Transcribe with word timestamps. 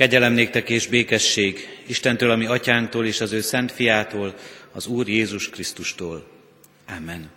Kegyelem 0.00 0.32
néktek 0.32 0.70
és 0.70 0.86
békesség 0.86 1.68
Istentől, 1.86 2.30
ami 2.30 2.46
atyánktól 2.46 3.06
és 3.06 3.20
az 3.20 3.32
ő 3.32 3.40
szent 3.40 3.72
fiától, 3.72 4.34
az 4.72 4.86
Úr 4.86 5.08
Jézus 5.08 5.48
Krisztustól. 5.48 6.26
Amen. 6.96 7.30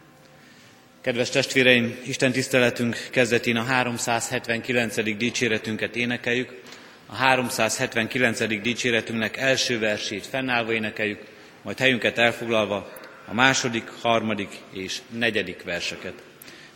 Kedves 1.01 1.29
testvéreim, 1.29 1.95
Isten 2.05 2.31
tiszteletünk 2.31 3.07
kezdetén 3.11 3.55
a 3.55 3.63
379. 3.63 5.17
dicséretünket 5.17 5.95
énekeljük. 5.95 6.61
A 7.05 7.15
379. 7.15 8.61
dicséretünknek 8.61 9.37
első 9.37 9.79
versét 9.79 10.25
fennállva 10.25 10.73
énekeljük, 10.73 11.21
majd 11.61 11.77
helyünket 11.77 12.17
elfoglalva 12.17 12.93
a 13.25 13.33
második, 13.33 13.87
harmadik 14.01 14.51
és 14.71 14.97
negyedik 15.17 15.63
verseket. 15.63 16.13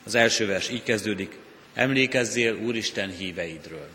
Az 0.04 0.16
első 0.16 0.46
vers 0.46 0.70
így 0.70 0.84
kezdődik, 0.84 1.38
emlékezzél 1.74 2.56
Úristen 2.56 3.10
híveidről. 3.10 3.90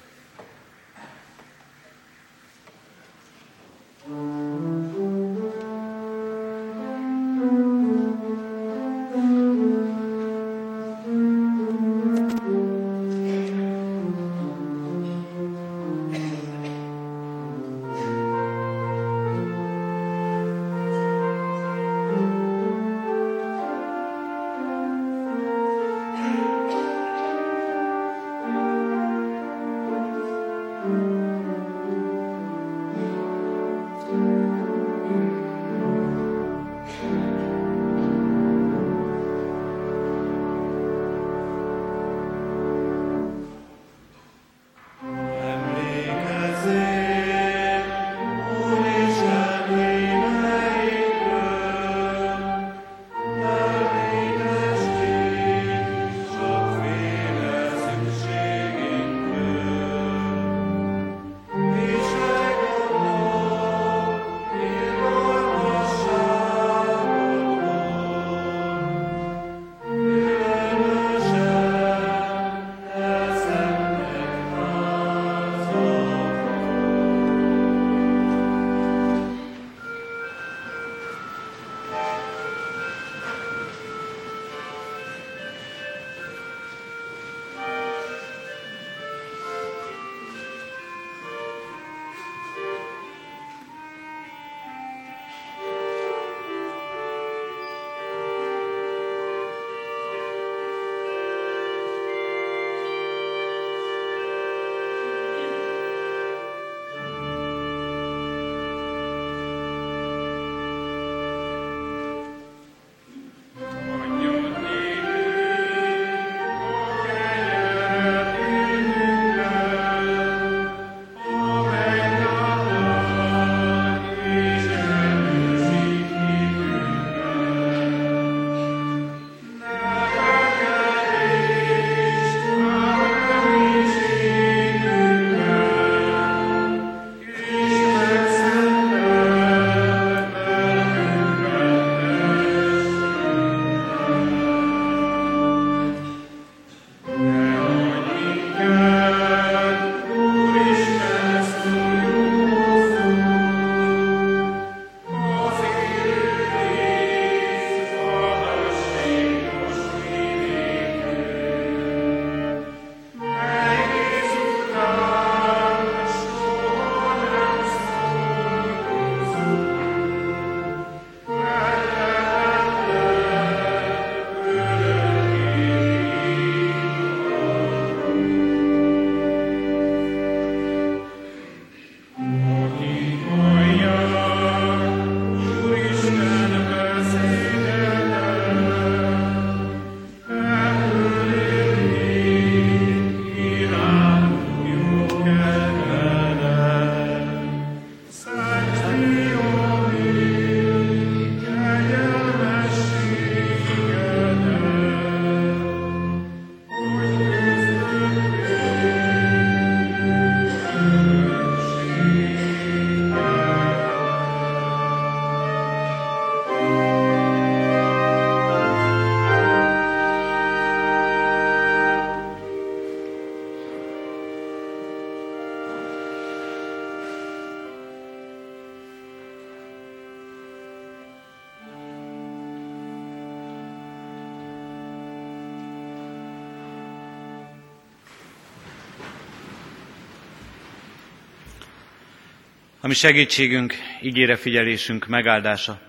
Ami 242.85 242.95
segítségünk, 242.95 243.75
ígére 244.01 244.37
figyelésünk 244.37 245.07
megáldása, 245.07 245.81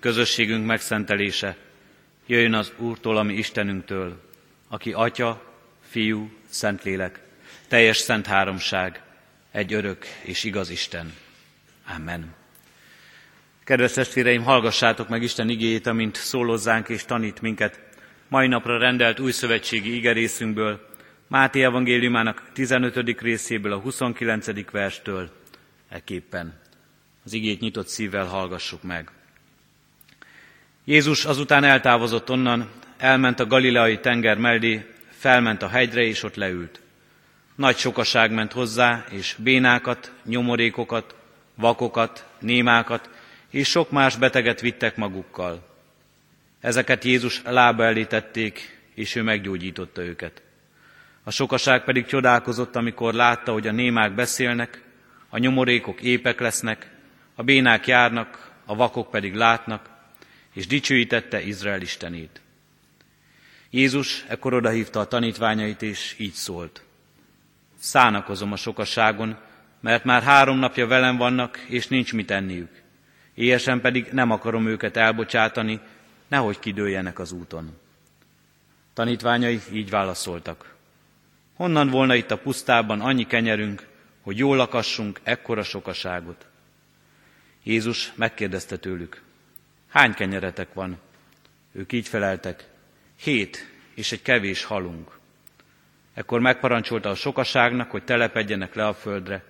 közösségünk 0.00 0.66
megszentelése, 0.66 1.56
jöjjön 2.26 2.54
az 2.54 2.72
Úrtól, 2.76 3.16
ami 3.16 3.34
Istenünktől, 3.34 4.20
aki 4.68 4.92
Atya, 4.92 5.42
Fiú, 5.88 6.30
Szentlélek, 6.48 7.20
teljes 7.68 7.96
szent 7.96 8.26
háromság, 8.26 9.02
egy 9.50 9.72
örök 9.72 10.06
és 10.22 10.44
igaz 10.44 10.70
Isten. 10.70 11.12
Amen. 11.96 12.34
Kedves 13.64 13.92
testvéreim, 13.92 14.42
hallgassátok 14.42 15.08
meg 15.08 15.22
Isten 15.22 15.48
igéjét, 15.48 15.86
amint 15.86 16.16
szólozzánk 16.16 16.88
és 16.88 17.04
tanít 17.04 17.40
minket 17.40 17.80
mai 18.28 18.46
napra 18.46 18.78
rendelt 18.78 19.20
új 19.20 19.32
szövetségi 19.32 19.94
igerészünkből, 19.94 20.88
Máté 21.26 21.62
evangéliumának 21.62 22.50
15. 22.52 23.20
részéből 23.20 23.72
a 23.72 23.78
29. 23.78 24.70
verstől 24.70 25.41
Ekképpen 25.92 26.60
az 27.24 27.32
igét 27.32 27.60
nyitott 27.60 27.86
szívvel 27.86 28.26
hallgassuk 28.26 28.82
meg. 28.82 29.10
Jézus 30.84 31.24
azután 31.24 31.64
eltávozott 31.64 32.30
onnan, 32.30 32.70
elment 32.96 33.40
a 33.40 33.46
galileai 33.46 34.00
tenger 34.00 34.38
mellé, 34.38 34.86
felment 35.08 35.62
a 35.62 35.68
hegyre, 35.68 36.02
és 36.02 36.22
ott 36.22 36.34
leült. 36.34 36.80
Nagy 37.54 37.76
sokaság 37.76 38.30
ment 38.30 38.52
hozzá, 38.52 39.04
és 39.10 39.36
bénákat, 39.38 40.12
nyomorékokat, 40.24 41.14
vakokat, 41.54 42.26
némákat, 42.38 43.10
és 43.50 43.68
sok 43.68 43.90
más 43.90 44.16
beteget 44.16 44.60
vittek 44.60 44.96
magukkal. 44.96 45.68
Ezeket 46.60 47.04
Jézus 47.04 47.42
lába 47.44 47.84
elé 47.84 48.04
tették, 48.04 48.80
és 48.94 49.14
ő 49.14 49.22
meggyógyította 49.22 50.02
őket. 50.02 50.42
A 51.24 51.30
sokaság 51.30 51.84
pedig 51.84 52.06
csodálkozott, 52.06 52.76
amikor 52.76 53.14
látta, 53.14 53.52
hogy 53.52 53.66
a 53.66 53.72
némák 53.72 54.14
beszélnek, 54.14 54.90
a 55.34 55.38
nyomorékok 55.38 56.00
épek 56.00 56.40
lesznek, 56.40 56.90
a 57.34 57.42
bénák 57.42 57.86
járnak, 57.86 58.50
a 58.64 58.74
vakok 58.74 59.10
pedig 59.10 59.34
látnak, 59.34 59.90
és 60.52 60.66
dicsőítette 60.66 61.42
Izrael 61.42 61.80
Istenét. 61.80 62.40
Jézus 63.70 64.24
ekkor 64.28 64.54
odahívta 64.54 65.00
a 65.00 65.06
tanítványait, 65.06 65.82
és 65.82 66.14
így 66.18 66.32
szólt. 66.32 66.82
Szánakozom 67.78 68.52
a 68.52 68.56
sokaságon, 68.56 69.36
mert 69.80 70.04
már 70.04 70.22
három 70.22 70.58
napja 70.58 70.86
velem 70.86 71.16
vannak, 71.16 71.58
és 71.58 71.88
nincs 71.88 72.12
mit 72.12 72.30
enniük. 72.30 72.82
Éjesen 73.34 73.80
pedig 73.80 74.08
nem 74.10 74.30
akarom 74.30 74.66
őket 74.66 74.96
elbocsátani, 74.96 75.80
nehogy 76.28 76.58
kidőljenek 76.58 77.18
az 77.18 77.32
úton. 77.32 77.78
Tanítványai 78.94 79.60
így 79.72 79.90
válaszoltak. 79.90 80.74
Honnan 81.54 81.88
volna 81.88 82.14
itt 82.14 82.30
a 82.30 82.38
pusztában 82.38 83.00
annyi 83.00 83.26
kenyerünk, 83.26 83.90
hogy 84.22 84.38
jól 84.38 84.56
lakassunk 84.56 85.20
ekkora 85.22 85.62
sokaságot? 85.62 86.46
Jézus 87.62 88.12
megkérdezte 88.14 88.76
tőlük, 88.76 89.22
hány 89.88 90.14
kenyeretek 90.14 90.74
van? 90.74 90.98
Ők 91.72 91.92
így 91.92 92.08
feleltek, 92.08 92.68
hét 93.16 93.70
és 93.94 94.12
egy 94.12 94.22
kevés 94.22 94.64
halunk. 94.64 95.18
Ekkor 96.14 96.40
megparancsolta 96.40 97.08
a 97.08 97.14
sokaságnak, 97.14 97.90
hogy 97.90 98.04
telepedjenek 98.04 98.74
le 98.74 98.86
a 98.86 98.94
földre. 98.94 99.44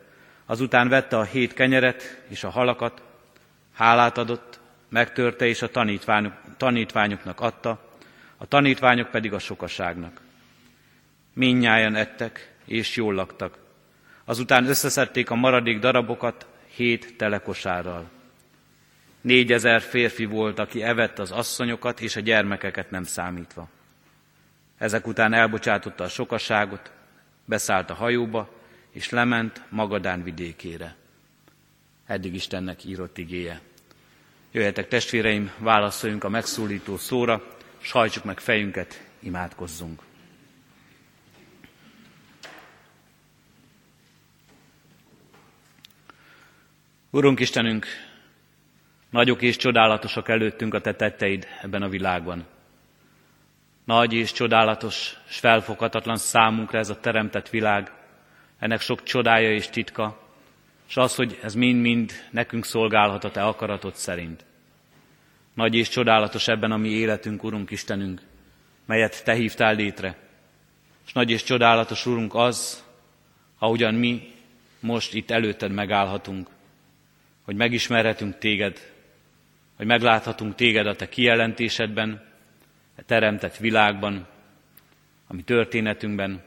Azután 0.46 0.88
vette 0.88 1.18
a 1.18 1.24
hét 1.24 1.54
kenyeret 1.54 2.22
és 2.28 2.44
a 2.44 2.50
halakat, 2.50 3.02
hálát 3.72 4.18
adott, 4.18 4.60
megtörte 4.88 5.46
és 5.46 5.62
a 5.62 5.70
tanítványok, 5.70 6.32
tanítványoknak 6.56 7.40
adta, 7.40 7.90
a 8.36 8.46
tanítványok 8.46 9.10
pedig 9.10 9.32
a 9.32 9.38
sokaságnak. 9.38 10.20
Minnyáján 11.32 11.94
ettek, 11.94 12.54
és 12.64 12.96
jól 12.96 13.14
laktak. 13.14 13.61
Azután 14.32 14.66
összeszedték 14.66 15.30
a 15.30 15.34
maradék 15.34 15.78
darabokat 15.78 16.46
hét 16.74 17.16
telekosárral. 17.16 18.10
Négyezer 19.20 19.80
férfi 19.80 20.24
volt, 20.24 20.58
aki 20.58 20.82
evett 20.82 21.18
az 21.18 21.30
asszonyokat 21.30 22.00
és 22.00 22.16
a 22.16 22.20
gyermekeket 22.20 22.90
nem 22.90 23.04
számítva. 23.04 23.68
Ezek 24.78 25.06
után 25.06 25.32
elbocsátotta 25.32 26.04
a 26.04 26.08
sokaságot, 26.08 26.92
beszállt 27.44 27.90
a 27.90 27.94
hajóba, 27.94 28.52
és 28.90 29.10
lement 29.10 29.62
Magadán 29.68 30.22
vidékére. 30.22 30.96
Eddig 32.06 32.34
Istennek 32.34 32.84
írott 32.84 33.18
igéje. 33.18 33.60
Jöjjetek 34.52 34.88
testvéreim, 34.88 35.52
válaszoljunk 35.58 36.24
a 36.24 36.28
megszólító 36.28 36.96
szóra, 36.96 37.56
s 37.80 37.90
hajtsuk 37.90 38.24
meg 38.24 38.38
fejünket, 38.38 39.04
imádkozzunk. 39.18 40.02
Urunk 47.14 47.40
Istenünk, 47.40 47.86
nagyok 49.10 49.42
és 49.42 49.56
csodálatosak 49.56 50.28
előttünk 50.28 50.74
a 50.74 50.80
Te 50.80 50.94
tetteid 50.94 51.46
ebben 51.62 51.82
a 51.82 51.88
világban. 51.88 52.46
Nagy 53.84 54.12
és 54.12 54.32
csodálatos, 54.32 55.16
és 55.28 55.38
felfoghatatlan 55.38 56.16
számunkra 56.16 56.78
ez 56.78 56.90
a 56.90 57.00
teremtett 57.00 57.48
világ, 57.48 57.92
ennek 58.58 58.80
sok 58.80 59.02
csodája 59.02 59.52
és 59.52 59.68
titka, 59.68 60.20
és 60.88 60.96
az, 60.96 61.14
hogy 61.14 61.38
ez 61.42 61.54
mind-mind 61.54 62.12
nekünk 62.30 62.64
szolgálhat 62.64 63.24
a 63.24 63.30
Te 63.30 63.42
akaratod 63.42 63.94
szerint. 63.94 64.44
Nagy 65.54 65.74
és 65.74 65.88
csodálatos 65.88 66.48
ebben 66.48 66.72
a 66.72 66.76
mi 66.76 66.88
életünk, 66.88 67.44
Urunk 67.44 67.70
Istenünk, 67.70 68.20
melyet 68.86 69.24
Te 69.24 69.34
hívtál 69.34 69.74
létre. 69.74 70.16
És 71.06 71.12
nagy 71.12 71.30
és 71.30 71.42
csodálatos, 71.42 72.06
Urunk, 72.06 72.34
az, 72.34 72.84
ahogyan 73.58 73.94
mi 73.94 74.34
most 74.80 75.14
itt 75.14 75.30
előtted 75.30 75.72
megállhatunk, 75.72 76.48
hogy 77.52 77.60
megismerhetünk 77.60 78.38
Téged, 78.38 78.92
hogy 79.76 79.86
megláthatunk 79.86 80.54
Téged 80.54 80.86
a 80.86 80.96
Te 80.96 81.08
kijelentésedben, 81.08 82.22
a 82.98 83.02
teremtett 83.06 83.56
világban, 83.56 84.26
a 85.26 85.34
mi 85.34 85.42
történetünkben, 85.42 86.42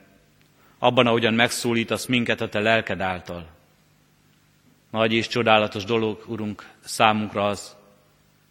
abban, 0.78 1.08
ahogyan 1.08 1.34
megszólítasz 1.34 2.06
minket 2.06 2.42
a 2.42 2.50
Te 2.50 2.60
lelked 2.60 3.02
által. 3.02 3.48
Nagy 4.90 5.14
és 5.14 5.28
csodálatos 5.28 5.84
dolog, 5.84 6.24
Urunk, 6.28 6.70
számunkra 6.80 7.48
az, 7.48 7.76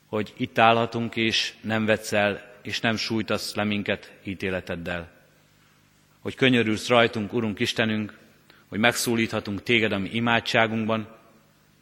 hogy 0.06 0.32
itt 0.36 0.58
állhatunk, 0.58 1.16
és 1.16 1.54
nem 1.60 1.84
vetsz 1.84 2.12
el, 2.12 2.52
és 2.62 2.80
nem 2.80 2.96
sújtasz 2.96 3.54
le 3.54 3.64
minket 3.64 4.12
ítéleteddel. 4.24 5.10
Hogy 6.20 6.34
könyörülsz 6.34 6.88
rajtunk, 6.88 7.32
Urunk 7.32 7.60
Istenünk, 7.60 8.18
hogy 8.68 8.78
megszólíthatunk 8.78 9.62
Téged 9.62 9.92
a 9.92 9.98
mi 9.98 10.08
imádságunkban, 10.12 11.22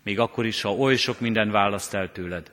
még 0.03 0.19
akkor 0.19 0.47
is, 0.47 0.61
ha 0.61 0.75
oly 0.75 0.97
sok 0.97 1.21
minden 1.21 1.51
választ 1.51 1.95
el 1.95 2.13
tőled. 2.13 2.51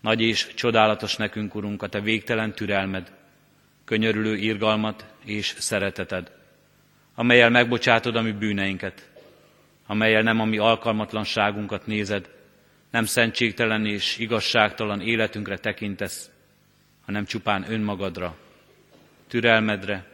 Nagy 0.00 0.20
és 0.20 0.54
csodálatos 0.54 1.16
nekünk, 1.16 1.54
Urunk, 1.54 1.82
a 1.82 1.88
Te 1.88 2.00
végtelen 2.00 2.52
türelmed, 2.52 3.12
könyörülő 3.84 4.36
irgalmat 4.36 5.06
és 5.24 5.54
szereteted, 5.58 6.30
amelyel 7.14 7.50
megbocsátod 7.50 8.16
a 8.16 8.22
mi 8.22 8.32
bűneinket, 8.32 9.10
amelyel 9.86 10.22
nem 10.22 10.40
a 10.40 10.44
mi 10.44 10.58
alkalmatlanságunkat 10.58 11.86
nézed, 11.86 12.28
nem 12.90 13.04
szentségtelen 13.04 13.86
és 13.86 14.18
igazságtalan 14.18 15.00
életünkre 15.00 15.58
tekintesz, 15.58 16.30
hanem 17.04 17.24
csupán 17.24 17.72
önmagadra, 17.72 18.36
türelmedre, 19.28 20.06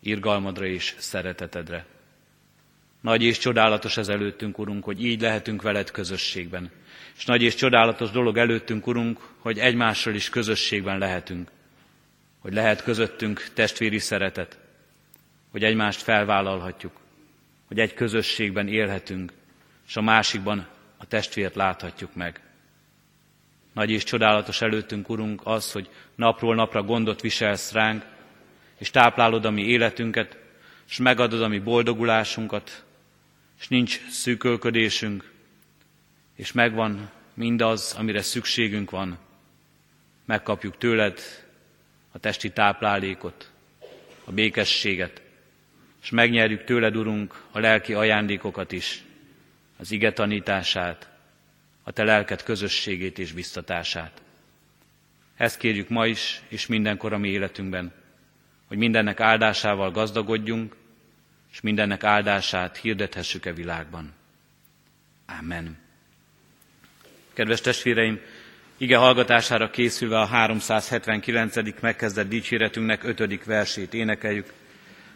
irgalmadra 0.00 0.66
és 0.66 0.94
szeretetedre. 0.98 1.86
Nagy 3.02 3.22
és 3.22 3.38
csodálatos 3.38 3.96
ez 3.96 4.08
előttünk, 4.08 4.58
Urunk, 4.58 4.84
hogy 4.84 5.04
így 5.04 5.20
lehetünk 5.20 5.62
veled 5.62 5.90
közösségben. 5.90 6.70
És 7.16 7.24
nagy 7.24 7.42
és 7.42 7.54
csodálatos 7.54 8.10
dolog 8.10 8.36
előttünk, 8.36 8.86
Urunk, 8.86 9.20
hogy 9.38 9.58
egymással 9.58 10.14
is 10.14 10.28
közösségben 10.28 10.98
lehetünk. 10.98 11.50
Hogy 12.38 12.52
lehet 12.52 12.82
közöttünk 12.82 13.50
testvéri 13.54 13.98
szeretet, 13.98 14.58
hogy 15.50 15.64
egymást 15.64 16.02
felvállalhatjuk, 16.02 16.92
hogy 17.66 17.78
egy 17.78 17.94
közösségben 17.94 18.68
élhetünk, 18.68 19.32
és 19.88 19.96
a 19.96 20.02
másikban 20.02 20.66
a 20.96 21.06
testvért 21.06 21.54
láthatjuk 21.54 22.14
meg. 22.14 22.40
Nagy 23.72 23.90
és 23.90 24.04
csodálatos 24.04 24.60
előttünk, 24.60 25.08
Urunk, 25.08 25.40
az, 25.44 25.72
hogy 25.72 25.88
napról 26.14 26.54
napra 26.54 26.82
gondot 26.82 27.20
viselsz 27.20 27.72
ránk, 27.72 28.04
és 28.78 28.90
táplálod 28.90 29.44
a 29.44 29.50
mi 29.50 29.62
életünket, 29.62 30.36
és 30.88 30.98
megadod 30.98 31.42
a 31.42 31.48
mi 31.48 31.58
boldogulásunkat, 31.58 32.84
és 33.62 33.68
nincs 33.68 34.00
szűkölködésünk, 34.08 35.32
és 36.36 36.52
megvan 36.52 37.10
mindaz, 37.34 37.94
amire 37.98 38.22
szükségünk 38.22 38.90
van. 38.90 39.18
Megkapjuk 40.24 40.78
tőled 40.78 41.20
a 42.12 42.18
testi 42.18 42.50
táplálékot, 42.50 43.50
a 44.24 44.32
békességet, 44.32 45.22
és 46.02 46.10
megnyerjük 46.10 46.64
tőled, 46.64 46.96
Urunk, 46.96 47.42
a 47.50 47.58
lelki 47.58 47.94
ajándékokat 47.94 48.72
is, 48.72 49.04
az 49.76 49.90
ige 49.90 50.12
tanítását, 50.12 51.10
a 51.82 51.92
te 51.92 52.04
lelked 52.04 52.42
közösségét 52.42 53.18
és 53.18 53.32
biztatását. 53.32 54.22
Ezt 55.36 55.58
kérjük 55.58 55.88
ma 55.88 56.06
is, 56.06 56.42
és 56.48 56.66
mindenkor 56.66 57.12
a 57.12 57.18
mi 57.18 57.28
életünkben, 57.28 57.92
hogy 58.66 58.78
mindennek 58.78 59.20
áldásával 59.20 59.90
gazdagodjunk, 59.90 60.76
és 61.52 61.60
mindennek 61.60 62.04
áldását 62.04 62.76
hirdethessük 62.76 63.46
e 63.46 63.52
világban. 63.52 64.12
Amen. 65.38 65.78
Kedves 67.32 67.60
testvéreim, 67.60 68.20
ige 68.76 68.96
hallgatására 68.96 69.70
készülve 69.70 70.20
a 70.20 70.26
379. 70.26 71.80
megkezdett 71.80 72.28
dicséretünknek 72.28 73.04
ötödik 73.04 73.44
versét 73.44 73.94
énekeljük. 73.94 74.52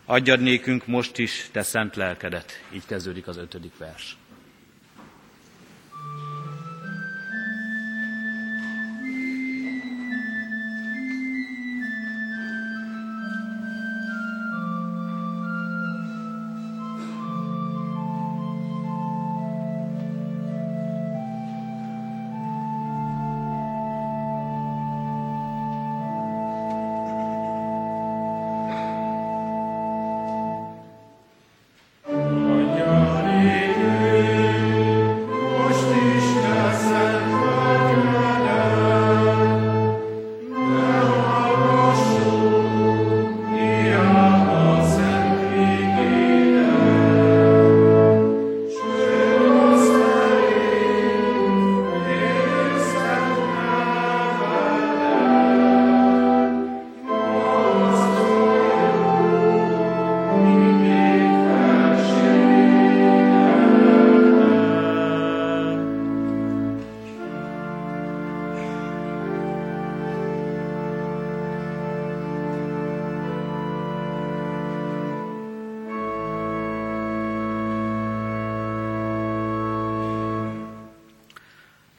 Adjad 0.05 0.41
nékünk 0.41 0.87
most 0.87 1.19
is 1.19 1.49
te 1.53 1.63
szent 1.63 1.97
lelkedet. 1.97 2.65
Így 2.73 2.87
kezdődik 2.87 3.27
az 3.27 3.37
ötödik 3.37 3.77
vers. 3.79 4.17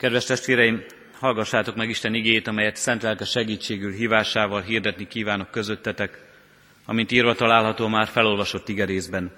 Kedves 0.07 0.25
testvéreim, 0.25 0.83
hallgassátok 1.19 1.75
meg 1.75 1.89
Isten 1.89 2.13
igét, 2.13 2.47
amelyet 2.47 2.75
szent 2.75 3.01
lelke 3.01 3.25
segítségül 3.25 3.91
hívásával 3.91 4.61
hirdetni 4.61 5.07
kívánok 5.07 5.51
közöttetek, 5.51 6.23
amint 6.85 7.11
írva 7.11 7.35
található 7.35 7.87
már 7.87 8.07
felolvasott 8.07 8.69
igerészben. 8.69 9.31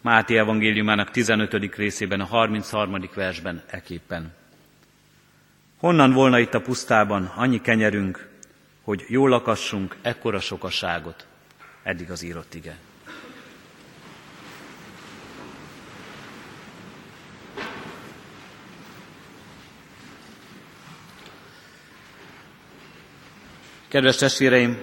Máté 0.00 0.36
evangéliumának 0.36 1.10
15. 1.10 1.74
részében, 1.76 2.20
a 2.20 2.24
33. 2.24 3.08
versben 3.14 3.62
eképpen. 3.66 4.32
Honnan 5.78 6.12
volna 6.12 6.38
itt 6.38 6.54
a 6.54 6.60
pusztában 6.60 7.32
annyi 7.36 7.60
kenyerünk, 7.60 8.28
hogy 8.82 9.04
jól 9.08 9.28
lakassunk 9.28 9.96
ekkora 10.02 10.40
sokaságot? 10.40 11.26
Eddig 11.82 12.10
az 12.10 12.22
írott 12.22 12.54
ige. 12.54 12.76
Kedves 23.90 24.16
testvéreim, 24.16 24.78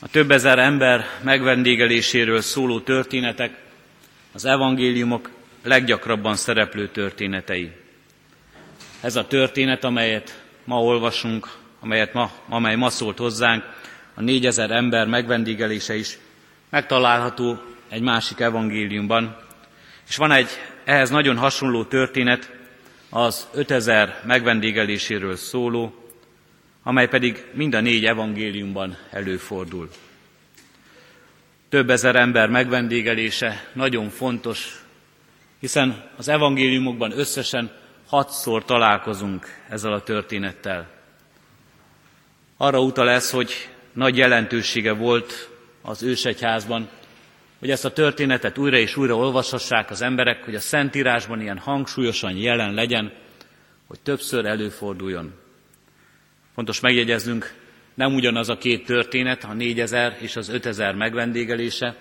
a 0.00 0.08
több 0.08 0.30
ezer 0.30 0.58
ember 0.58 1.04
megvendégeléséről 1.22 2.40
szóló 2.40 2.80
történetek 2.80 3.62
az 4.32 4.44
evangéliumok 4.44 5.30
leggyakrabban 5.62 6.36
szereplő 6.36 6.88
történetei. 6.88 7.72
Ez 9.00 9.16
a 9.16 9.26
történet, 9.26 9.84
amelyet 9.84 10.42
ma 10.64 10.82
olvasunk, 10.82 11.48
amelyet 11.80 12.12
ma, 12.12 12.30
amely 12.48 12.76
ma 12.76 12.90
szólt 12.90 13.18
hozzánk, 13.18 13.64
a 14.14 14.20
négyezer 14.20 14.70
ember 14.70 15.06
megvendégelése 15.06 15.96
is 15.96 16.18
megtalálható 16.70 17.60
egy 17.88 18.02
másik 18.02 18.40
evangéliumban. 18.40 19.36
És 20.08 20.16
van 20.16 20.30
egy 20.32 20.48
ehhez 20.84 21.10
nagyon 21.10 21.36
hasonló 21.36 21.84
történet, 21.84 22.52
az 23.10 23.48
5000 23.52 24.20
megvendégeléséről 24.26 25.36
szóló, 25.36 26.03
amely 26.84 27.08
pedig 27.08 27.44
mind 27.52 27.74
a 27.74 27.80
négy 27.80 28.04
evangéliumban 28.04 28.96
előfordul. 29.10 29.90
Több 31.68 31.90
ezer 31.90 32.16
ember 32.16 32.48
megvendégelése 32.48 33.70
nagyon 33.72 34.08
fontos, 34.08 34.84
hiszen 35.60 36.10
az 36.16 36.28
evangéliumokban 36.28 37.18
összesen 37.18 37.70
hatszor 38.06 38.64
találkozunk 38.64 39.46
ezzel 39.68 39.92
a 39.92 40.02
történettel. 40.02 40.90
Arra 42.56 42.80
utal 42.80 43.10
ez, 43.10 43.30
hogy 43.30 43.68
nagy 43.92 44.16
jelentősége 44.16 44.92
volt 44.92 45.48
az 45.82 46.02
ősegyházban, 46.02 46.88
hogy 47.58 47.70
ezt 47.70 47.84
a 47.84 47.92
történetet 47.92 48.58
újra 48.58 48.76
és 48.76 48.96
újra 48.96 49.16
olvashassák 49.16 49.90
az 49.90 50.02
emberek, 50.02 50.44
hogy 50.44 50.54
a 50.54 50.60
Szentírásban 50.60 51.40
ilyen 51.40 51.58
hangsúlyosan 51.58 52.36
jelen 52.36 52.74
legyen, 52.74 53.12
hogy 53.86 54.00
többször 54.00 54.46
előforduljon. 54.46 55.43
Fontos 56.54 56.80
megjegyeznünk, 56.80 57.54
nem 57.94 58.14
ugyanaz 58.14 58.48
a 58.48 58.58
két 58.58 58.86
történet, 58.86 59.44
a 59.44 59.52
négyezer 59.52 60.16
és 60.20 60.36
az 60.36 60.48
ötezer 60.48 60.94
megvendégelése. 60.94 61.96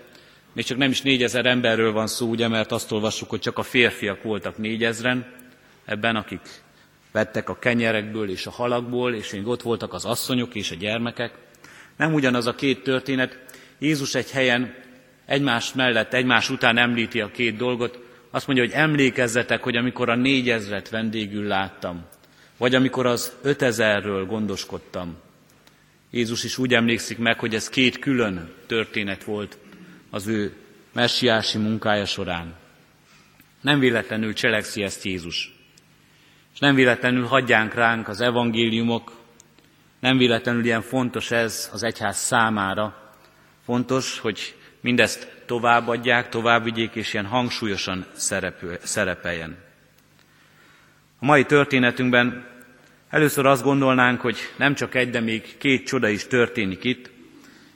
Még 0.54 0.66
csak 0.66 0.78
nem 0.78 0.90
is 0.90 1.02
négyezer 1.02 1.46
emberről 1.46 1.92
van 1.92 2.08
szó, 2.08 2.30
ugye, 2.30 2.48
mert 2.48 2.72
azt 2.72 2.92
olvassuk, 2.92 3.30
hogy 3.30 3.40
csak 3.40 3.58
a 3.58 3.64
férfiak 3.64 4.24
voltak 4.24 4.58
négyezren, 4.58 5.26
ebben, 5.86 6.16
akik 6.16 6.42
vettek 7.12 7.50
a 7.50 7.60
kenyerekből 7.60 8.30
és 8.30 8.46
a 8.46 8.52
halakból, 8.52 9.14
és 9.14 9.32
még 9.32 9.48
ott 9.48 9.62
voltak 9.62 9.94
az 9.94 10.06
asszonyok 10.06 10.56
és 10.56 10.72
a 10.72 10.76
gyermekek. 10.76 11.34
Nem 11.98 12.14
ugyanaz 12.14 12.48
a 12.48 12.56
két 12.56 12.84
történet. 12.84 13.40
Jézus 13.80 14.16
egy 14.16 14.32
helyen 14.32 14.76
egymás 15.26 15.74
mellett, 15.74 16.14
egymás 16.14 16.50
után 16.50 16.78
említi 16.78 17.22
a 17.22 17.32
két 17.32 17.58
dolgot. 17.58 18.00
Azt 18.32 18.48
mondja, 18.48 18.66
hogy 18.66 18.74
emlékezzetek, 18.74 19.64
hogy 19.64 19.76
amikor 19.76 20.10
a 20.10 20.16
négyezret 20.16 20.90
vendégül 20.90 21.48
láttam, 21.48 22.06
vagy 22.58 22.76
amikor 22.76 23.06
az 23.06 23.34
ötezerről 23.42 24.26
gondoskodtam. 24.26 25.16
Jézus 26.12 26.44
is 26.44 26.58
úgy 26.58 26.74
emlékszik 26.74 27.18
meg, 27.18 27.40
hogy 27.40 27.56
ez 27.56 27.70
két 27.70 28.00
külön 28.00 28.54
történet 28.68 29.24
volt 29.24 29.58
az 30.10 30.28
ő 30.28 30.54
messiási 30.92 31.58
munkája 31.58 32.06
során. 32.06 32.54
Nem 33.62 33.80
véletlenül 33.80 34.34
cselekszi 34.34 34.84
ezt 34.84 35.04
Jézus. 35.04 35.54
És 36.54 36.60
nem 36.60 36.76
véletlenül 36.76 37.26
hagyjánk 37.26 37.74
ránk 37.74 38.08
az 38.08 38.22
evangéliumok, 38.22 39.12
nem 40.00 40.18
véletlenül 40.18 40.66
ilyen 40.66 40.82
fontos 40.82 41.32
ez 41.32 41.70
az 41.74 41.84
egyház 41.84 42.18
számára. 42.18 43.14
Fontos, 43.66 44.20
hogy 44.20 44.56
mindezt 44.82 45.44
továbbadják, 45.46 46.30
továbbvigyék, 46.30 46.96
és 46.96 47.14
ilyen 47.14 47.26
hangsúlyosan 47.26 48.06
szerepeljen. 48.82 49.63
A 51.24 51.26
mai 51.26 51.46
történetünkben 51.46 52.46
először 53.10 53.46
azt 53.46 53.64
gondolnánk, 53.64 54.22
hogy 54.22 54.38
nem 54.58 54.74
csak 54.76 54.96
egy, 54.96 55.10
de 55.10 55.20
még 55.20 55.58
két 55.58 55.86
csoda 55.86 56.08
is 56.08 56.28
történik 56.28 56.84
itt, 56.84 57.12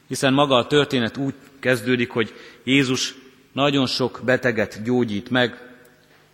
hiszen 0.08 0.34
maga 0.34 0.56
a 0.56 0.68
történet 0.68 1.18
úgy 1.18 1.34
kezdődik, 1.60 2.10
hogy 2.10 2.34
Jézus 2.64 3.16
nagyon 3.52 3.86
sok 3.86 4.22
beteget 4.26 4.84
gyógyít 4.84 5.30
meg, 5.30 5.58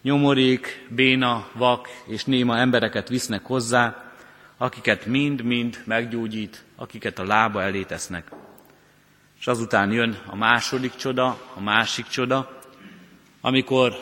nyomorék, 0.02 0.88
béna, 0.90 1.48
vak 1.52 1.88
és 2.06 2.24
néma 2.24 2.58
embereket 2.58 3.10
visznek 3.10 3.46
hozzá, 3.46 4.12
akiket 4.58 5.06
mind-mind 5.06 5.82
meggyógyít, 5.86 6.64
akiket 6.76 7.20
a 7.20 7.26
lába 7.26 7.62
elé 7.62 7.84
tesznek. 7.84 8.32
És 9.40 9.48
azután 9.48 9.92
jön 9.92 10.18
a 10.26 10.36
második 10.36 10.96
csoda, 10.96 11.52
a 11.54 11.62
másik 11.62 12.08
csoda, 12.08 12.62
amikor 13.42 13.94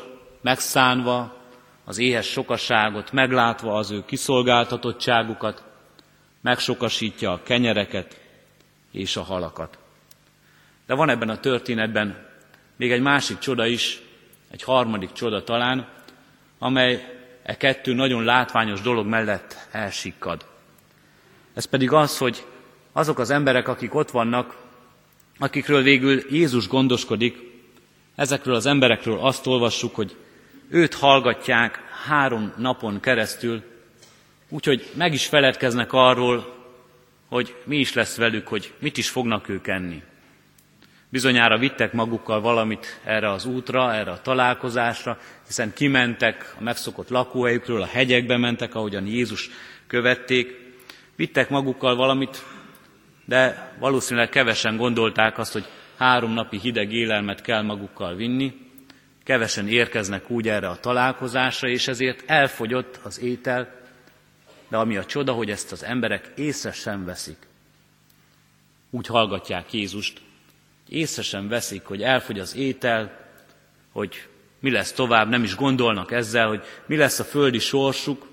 megszánva, 0.42 1.40
az 1.92 1.98
éhes 1.98 2.26
sokaságot, 2.26 3.12
meglátva 3.12 3.74
az 3.74 3.92
ő 3.92 4.04
kiszolgáltatottságukat, 4.06 5.64
megsokasítja 6.42 7.32
a 7.32 7.44
kenyereket 7.44 8.20
és 8.92 9.16
a 9.16 9.22
halakat. 9.22 9.78
De 10.86 10.94
van 10.94 11.10
ebben 11.10 11.30
a 11.30 11.40
történetben 11.40 12.28
még 12.76 12.92
egy 12.92 13.02
másik 13.02 13.38
csoda 13.38 13.66
is, 13.66 14.02
egy 14.52 14.64
harmadik 14.64 15.12
csoda 15.12 15.44
talán, 15.44 15.88
amely 16.60 17.20
e 17.44 17.58
kettő 17.58 17.94
nagyon 17.94 18.24
látványos 18.24 18.82
dolog 18.82 19.06
mellett 19.08 19.68
elsikkad. 19.72 20.46
Ez 21.54 21.66
pedig 21.66 21.92
az, 21.92 22.18
hogy 22.18 22.46
azok 22.92 23.20
az 23.20 23.30
emberek, 23.30 23.68
akik 23.68 23.96
ott 23.96 24.12
vannak, 24.12 24.58
akikről 25.38 25.82
végül 25.82 26.22
Jézus 26.30 26.68
gondoskodik, 26.68 27.38
ezekről 28.16 28.56
az 28.56 28.66
emberekről 28.66 29.20
azt 29.20 29.48
olvassuk, 29.48 29.96
hogy 29.96 30.16
őt 30.72 30.94
hallgatják 30.94 31.80
három 32.08 32.54
napon 32.58 33.00
keresztül, 33.00 33.64
úgyhogy 34.50 34.90
meg 34.94 35.14
is 35.14 35.26
feledkeznek 35.26 35.94
arról, 35.94 36.60
hogy 37.30 37.56
mi 37.64 37.78
is 37.78 37.94
lesz 37.94 38.18
velük, 38.18 38.48
hogy 38.48 38.74
mit 38.80 38.98
is 38.98 39.10
fognak 39.10 39.50
ők 39.50 39.68
enni. 39.68 40.04
Bizonyára 41.10 41.58
vittek 41.58 41.94
magukkal 41.94 42.42
valamit 42.42 43.00
erre 43.04 43.32
az 43.32 43.46
útra, 43.46 43.94
erre 43.94 44.12
a 44.12 44.22
találkozásra, 44.22 45.18
hiszen 45.48 45.74
kimentek 45.74 46.56
a 46.60 46.64
megszokott 46.64 47.10
lakóhelyükről, 47.10 47.82
a 47.82 47.86
hegyekbe 47.86 48.38
mentek, 48.38 48.76
ahogyan 48.76 49.06
Jézus 49.06 49.50
követték. 49.88 50.60
Vittek 51.16 51.50
magukkal 51.50 51.96
valamit, 51.96 52.44
de 53.26 53.72
valószínűleg 53.80 54.30
kevesen 54.30 54.78
gondolták 54.78 55.38
azt, 55.38 55.54
hogy 55.54 55.66
három 55.98 56.32
napi 56.32 56.60
hideg 56.60 56.94
élelmet 56.94 57.42
kell 57.42 57.62
magukkal 57.62 58.16
vinni, 58.16 58.71
Kevesen 59.24 59.68
érkeznek 59.68 60.30
úgy 60.30 60.48
erre 60.48 60.70
a 60.70 60.80
találkozásra, 60.80 61.68
és 61.68 61.88
ezért 61.88 62.30
elfogyott 62.30 63.00
az 63.04 63.20
étel, 63.20 63.80
de 64.70 64.78
ami 64.78 64.98
a 64.98 65.06
csoda, 65.06 65.34
hogy 65.34 65.50
ezt 65.50 65.72
az 65.72 65.84
emberek 65.84 66.32
észre 66.36 66.72
sem 66.72 67.06
veszik. 67.06 67.38
Úgy 68.90 69.08
hallgatják 69.08 69.74
Jézust, 69.74 70.22
észre 70.90 71.22
sem 71.22 71.48
veszik, 71.48 71.84
hogy 71.84 72.02
elfogy 72.02 72.40
az 72.40 72.56
étel, 72.56 73.30
hogy 73.92 74.28
mi 74.60 74.72
lesz 74.72 74.92
tovább, 74.92 75.30
nem 75.30 75.44
is 75.44 75.56
gondolnak 75.56 76.12
ezzel, 76.12 76.48
hogy 76.48 76.64
mi 76.86 76.96
lesz 76.96 77.20
a 77.20 77.24
földi 77.24 77.60
sorsuk, 77.60 78.28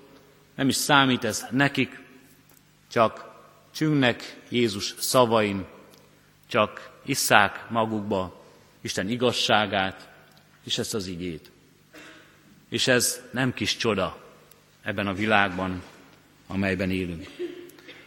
nem 0.54 0.68
is 0.68 0.76
számít 0.76 1.24
ez 1.24 1.46
nekik, 1.50 2.00
csak 2.90 3.28
csüngnek 3.74 4.40
Jézus 4.48 4.94
szavain, 4.98 5.66
csak 6.48 6.90
isszák 7.04 7.70
magukba 7.70 8.44
Isten 8.80 9.08
igazságát, 9.08 10.07
és 10.68 10.78
ezt 10.78 10.94
az 10.94 11.06
igét. 11.06 11.50
És 12.68 12.86
ez 12.86 13.22
nem 13.30 13.54
kis 13.54 13.76
csoda 13.76 14.18
ebben 14.82 15.06
a 15.06 15.12
világban, 15.12 15.82
amelyben 16.46 16.90
élünk. 16.90 17.26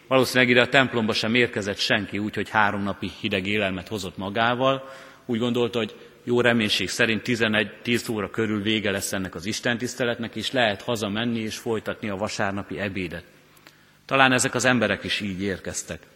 Valószínűleg 0.08 0.50
ide 0.50 0.62
a 0.62 0.70
templomba 0.70 1.14
sem 1.14 1.36
érkezett 1.36 1.78
senki 1.78 2.18
úgy, 2.18 2.36
hogy 2.36 2.50
három 2.50 2.84
napi 2.84 3.12
hideg 3.20 3.48
élelmet 3.48 3.88
hozott 3.88 4.18
magával. 4.18 4.90
Úgy 5.26 5.40
gondolta, 5.40 5.78
hogy 5.78 5.96
jó 6.24 6.42
reménység 6.42 6.90
szerint 6.90 7.22
11-10 7.26 8.12
óra 8.12 8.30
körül 8.30 8.62
vége 8.62 8.92
lesz 8.92 9.14
ennek 9.14 9.36
az 9.36 9.46
istentiszteletnek, 9.46 10.36
és 10.36 10.52
lehet 10.52 10.82
hazamenni 10.82 11.40
és 11.40 11.58
folytatni 11.58 12.10
a 12.10 12.16
vasárnapi 12.16 12.80
ebédet. 12.80 13.24
Talán 14.06 14.32
ezek 14.32 14.56
az 14.56 14.66
emberek 14.66 15.04
is 15.04 15.20
így 15.20 15.42
érkeztek. 15.42 16.08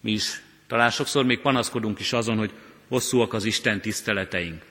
Mi 0.00 0.10
is 0.10 0.42
talán 0.66 0.90
sokszor 0.90 1.24
még 1.24 1.40
panaszkodunk 1.40 2.00
is 2.00 2.12
azon, 2.12 2.36
hogy 2.36 2.50
hosszúak 2.88 3.32
az 3.32 3.44
Isten 3.44 3.80
tiszteleteink 3.80 4.62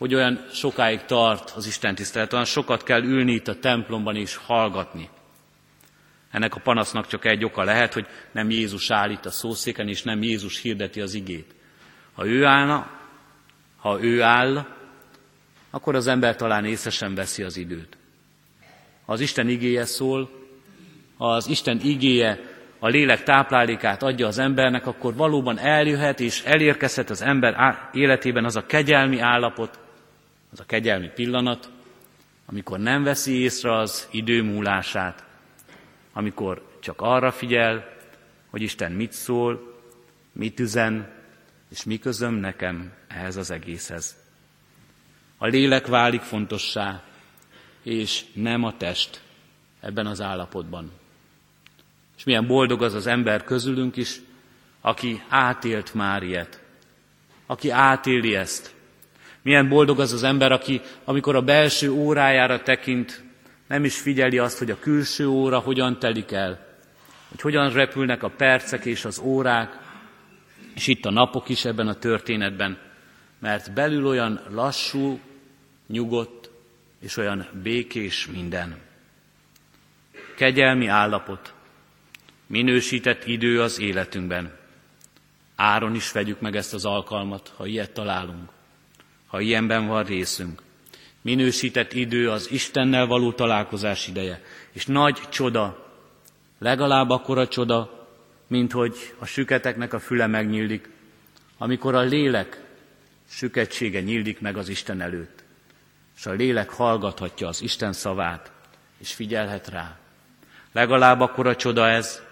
hogy 0.00 0.14
olyan 0.14 0.44
sokáig 0.52 1.04
tart 1.04 1.50
az 1.56 1.66
Isten 1.66 1.94
tisztelet, 1.94 2.32
olyan 2.32 2.44
sokat 2.44 2.82
kell 2.82 3.02
ülni 3.02 3.32
itt 3.32 3.48
a 3.48 3.58
templomban 3.58 4.16
és 4.16 4.36
hallgatni. 4.36 5.08
Ennek 6.30 6.54
a 6.54 6.60
panasznak 6.60 7.06
csak 7.06 7.24
egy 7.24 7.44
oka 7.44 7.62
lehet, 7.62 7.92
hogy 7.92 8.06
nem 8.32 8.50
Jézus 8.50 8.90
áll 8.90 9.10
itt 9.10 9.26
a 9.26 9.30
szószéken, 9.30 9.88
és 9.88 10.02
nem 10.02 10.22
Jézus 10.22 10.60
hirdeti 10.60 11.00
az 11.00 11.14
igét. 11.14 11.54
Ha 12.14 12.26
ő 12.26 12.44
állna, 12.44 12.90
ha 13.76 14.02
ő 14.02 14.22
áll, 14.22 14.66
akkor 15.70 15.94
az 15.94 16.06
ember 16.06 16.36
talán 16.36 16.64
észre 16.64 16.90
sem 16.90 17.14
veszi 17.14 17.42
az 17.42 17.56
időt. 17.56 17.96
Ha 19.04 19.12
az 19.12 19.20
Isten 19.20 19.48
igéje 19.48 19.84
szól, 19.84 20.30
ha 21.16 21.32
az 21.34 21.48
Isten 21.48 21.80
igéje 21.82 22.40
a 22.78 22.88
lélek 22.88 23.22
táplálékát 23.22 24.02
adja 24.02 24.26
az 24.26 24.38
embernek, 24.38 24.86
akkor 24.86 25.14
valóban 25.14 25.58
eljöhet 25.58 26.20
és 26.20 26.42
elérkezhet 26.44 27.10
az 27.10 27.22
ember 27.22 27.76
életében 27.92 28.44
az 28.44 28.56
a 28.56 28.66
kegyelmi 28.66 29.18
állapot, 29.18 29.88
az 30.52 30.60
a 30.60 30.64
kegyelmi 30.64 31.08
pillanat, 31.08 31.70
amikor 32.46 32.78
nem 32.78 33.02
veszi 33.02 33.32
észre 33.32 33.76
az 33.76 34.08
idő 34.10 34.42
múlását, 34.42 35.24
amikor 36.12 36.78
csak 36.80 37.00
arra 37.00 37.32
figyel, 37.32 37.96
hogy 38.50 38.62
Isten 38.62 38.92
mit 38.92 39.12
szól, 39.12 39.78
mit 40.32 40.60
üzen, 40.60 41.12
és 41.68 41.84
mi 41.84 41.98
közöm 41.98 42.34
nekem 42.34 42.92
ehhez 43.08 43.36
az 43.36 43.50
egészhez. 43.50 44.16
A 45.38 45.46
lélek 45.46 45.86
válik 45.86 46.20
fontossá, 46.20 47.02
és 47.82 48.24
nem 48.32 48.64
a 48.64 48.76
test 48.76 49.22
ebben 49.80 50.06
az 50.06 50.20
állapotban. 50.20 50.92
És 52.16 52.24
milyen 52.24 52.46
boldog 52.46 52.82
az 52.82 52.94
az 52.94 53.06
ember 53.06 53.44
közülünk 53.44 53.96
is, 53.96 54.20
aki 54.80 55.22
átélt 55.28 55.94
már 55.94 56.22
ilyet, 56.22 56.62
aki 57.46 57.70
átéli 57.70 58.34
ezt. 58.34 58.74
Milyen 59.42 59.68
boldog 59.68 60.00
az 60.00 60.12
az 60.12 60.22
ember, 60.22 60.52
aki 60.52 60.80
amikor 61.04 61.36
a 61.36 61.42
belső 61.42 61.90
órájára 61.90 62.62
tekint, 62.62 63.24
nem 63.66 63.84
is 63.84 64.00
figyeli 64.00 64.38
azt, 64.38 64.58
hogy 64.58 64.70
a 64.70 64.78
külső 64.78 65.26
óra 65.26 65.58
hogyan 65.58 65.98
telik 65.98 66.32
el, 66.32 66.66
hogy 67.28 67.40
hogyan 67.40 67.72
repülnek 67.72 68.22
a 68.22 68.28
percek 68.28 68.84
és 68.84 69.04
az 69.04 69.18
órák, 69.18 69.78
és 70.74 70.86
itt 70.86 71.04
a 71.04 71.10
napok 71.10 71.48
is 71.48 71.64
ebben 71.64 71.88
a 71.88 71.94
történetben, 71.94 72.78
mert 73.38 73.72
belül 73.72 74.06
olyan 74.06 74.40
lassú, 74.50 75.20
nyugodt 75.86 76.50
és 77.00 77.16
olyan 77.16 77.46
békés 77.62 78.26
minden. 78.26 78.76
Kegyelmi 80.36 80.86
állapot, 80.86 81.54
minősített 82.46 83.26
idő 83.26 83.62
az 83.62 83.80
életünkben. 83.80 84.58
Áron 85.56 85.94
is 85.94 86.12
vegyük 86.12 86.40
meg 86.40 86.56
ezt 86.56 86.74
az 86.74 86.84
alkalmat, 86.84 87.52
ha 87.56 87.66
ilyet 87.66 87.92
találunk, 87.92 88.50
ha 89.30 89.40
ilyenben 89.40 89.86
van 89.86 90.04
részünk. 90.04 90.62
Minősített 91.20 91.92
idő 91.92 92.30
az 92.30 92.50
Istennel 92.50 93.06
való 93.06 93.32
találkozás 93.32 94.08
ideje, 94.08 94.42
és 94.72 94.86
nagy 94.86 95.20
csoda, 95.28 95.86
legalább 96.58 97.10
akkora 97.10 97.48
csoda, 97.48 98.08
mint 98.46 98.72
hogy 98.72 99.14
a 99.18 99.24
süketeknek 99.24 99.92
a 99.92 99.98
füle 99.98 100.26
megnyílik, 100.26 100.88
amikor 101.58 101.94
a 101.94 102.00
lélek 102.00 102.60
süketsége 103.28 104.00
nyílik 104.00 104.40
meg 104.40 104.56
az 104.56 104.68
Isten 104.68 105.00
előtt, 105.00 105.44
és 106.16 106.26
a 106.26 106.32
lélek 106.32 106.70
hallgathatja 106.70 107.48
az 107.48 107.62
Isten 107.62 107.92
szavát, 107.92 108.52
és 108.98 109.12
figyelhet 109.12 109.68
rá. 109.68 109.98
Legalább 110.72 111.20
akkora 111.20 111.56
csoda 111.56 111.88
ez, 111.88 112.22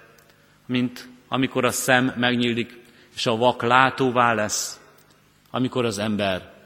mint 0.67 1.09
amikor 1.29 1.65
a 1.65 1.71
szem 1.71 2.13
megnyílik, 2.17 2.79
és 3.15 3.27
a 3.27 3.37
vak 3.37 3.63
látóvá 3.63 4.35
lesz, 4.35 4.81
amikor 5.51 5.85
az 5.85 5.99
ember 5.99 6.58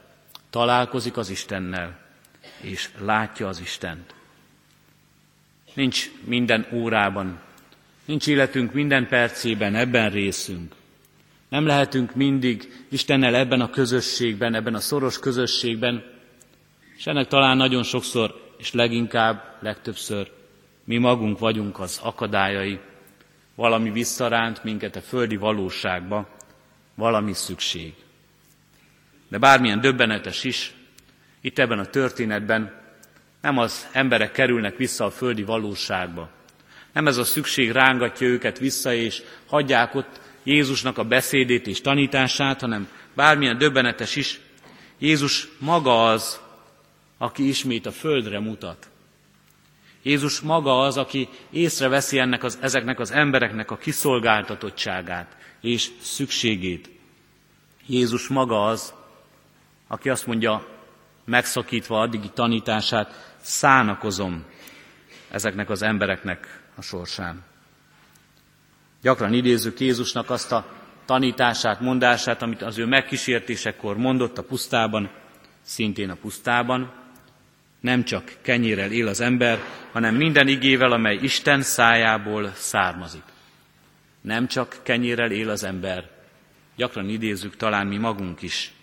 találkozik 0.53 1.17
az 1.17 1.29
Istennel, 1.29 1.99
és 2.61 2.89
látja 2.99 3.47
az 3.47 3.59
Istent. 3.59 4.13
Nincs 5.73 6.11
minden 6.23 6.67
órában, 6.73 7.39
nincs 8.05 8.27
életünk 8.27 8.73
minden 8.73 9.07
percében 9.07 9.75
ebben 9.75 10.09
részünk. 10.09 10.75
Nem 11.49 11.65
lehetünk 11.65 12.15
mindig 12.15 12.85
Istennel 12.89 13.35
ebben 13.35 13.61
a 13.61 13.69
közösségben, 13.69 14.53
ebben 14.53 14.73
a 14.73 14.79
szoros 14.79 15.19
közösségben, 15.19 16.03
és 16.97 17.07
ennek 17.07 17.27
talán 17.27 17.57
nagyon 17.57 17.83
sokszor, 17.83 18.53
és 18.57 18.73
leginkább, 18.73 19.57
legtöbbször 19.59 20.31
mi 20.83 20.97
magunk 20.97 21.39
vagyunk 21.39 21.79
az 21.79 21.99
akadályai, 22.03 22.79
valami 23.55 23.91
visszaránt 23.91 24.63
minket 24.63 24.95
a 24.95 25.01
földi 25.01 25.35
valóságba, 25.35 26.27
valami 26.95 27.33
szükség. 27.33 28.02
De 29.33 29.39
bármilyen 29.39 29.81
döbbenetes 29.81 30.43
is, 30.43 30.73
itt 31.41 31.59
ebben 31.59 31.79
a 31.79 31.85
történetben 31.85 32.81
nem 33.41 33.57
az 33.57 33.87
emberek 33.91 34.31
kerülnek 34.31 34.77
vissza 34.77 35.05
a 35.05 35.11
földi 35.11 35.43
valóságba. 35.43 36.29
Nem 36.91 37.07
ez 37.07 37.17
a 37.17 37.23
szükség 37.23 37.71
rángatja 37.71 38.27
őket 38.27 38.59
vissza, 38.59 38.93
és 38.93 39.21
hagyják 39.47 39.95
ott 39.95 40.19
Jézusnak 40.43 40.97
a 40.97 41.03
beszédét 41.03 41.67
és 41.67 41.81
tanítását, 41.81 42.59
hanem 42.59 42.87
bármilyen 43.13 43.57
döbbenetes 43.57 44.15
is, 44.15 44.39
Jézus 44.99 45.47
maga 45.57 46.05
az, 46.05 46.41
aki 47.17 47.47
ismét 47.47 47.85
a 47.85 47.91
földre 47.91 48.39
mutat. 48.39 48.89
Jézus 50.03 50.39
maga 50.39 50.79
az, 50.79 50.97
aki 50.97 51.29
észreveszi 51.49 52.19
ennek 52.19 52.43
az, 52.43 52.57
ezeknek 52.61 52.99
az 52.99 53.11
embereknek 53.11 53.71
a 53.71 53.77
kiszolgáltatottságát 53.77 55.37
és 55.61 55.89
szükségét. 56.01 56.89
Jézus 57.85 58.27
maga 58.27 58.65
az, 58.65 58.93
aki 59.87 60.09
azt 60.09 60.27
mondja, 60.27 60.67
megszakítva 61.25 61.99
addigi 61.99 62.29
tanítását, 62.29 63.35
szánakozom 63.41 64.45
ezeknek 65.29 65.69
az 65.69 65.81
embereknek 65.81 66.61
a 66.75 66.81
sorsán. 66.81 67.43
Gyakran 69.01 69.33
idézzük 69.33 69.79
Jézusnak 69.79 70.29
azt 70.29 70.51
a 70.51 70.65
tanítását, 71.05 71.79
mondását, 71.79 72.41
amit 72.41 72.61
az 72.61 72.77
ő 72.77 72.85
megkísértésekor 72.85 73.97
mondott 73.97 74.37
a 74.37 74.43
pusztában, 74.43 75.09
szintén 75.61 76.09
a 76.09 76.15
pusztában. 76.15 76.91
Nem 77.79 78.03
csak 78.03 78.31
kenyérrel 78.41 78.91
él 78.91 79.07
az 79.07 79.19
ember, 79.19 79.59
hanem 79.91 80.15
minden 80.15 80.47
igével, 80.47 80.91
amely 80.91 81.19
Isten 81.21 81.61
szájából 81.61 82.51
származik. 82.55 83.23
Nem 84.21 84.47
csak 84.47 84.79
kenyérrel 84.83 85.31
él 85.31 85.49
az 85.49 85.63
ember. 85.63 86.09
Gyakran 86.75 87.09
idézzük 87.09 87.55
talán 87.55 87.87
mi 87.87 87.97
magunk 87.97 88.41
is. 88.41 88.73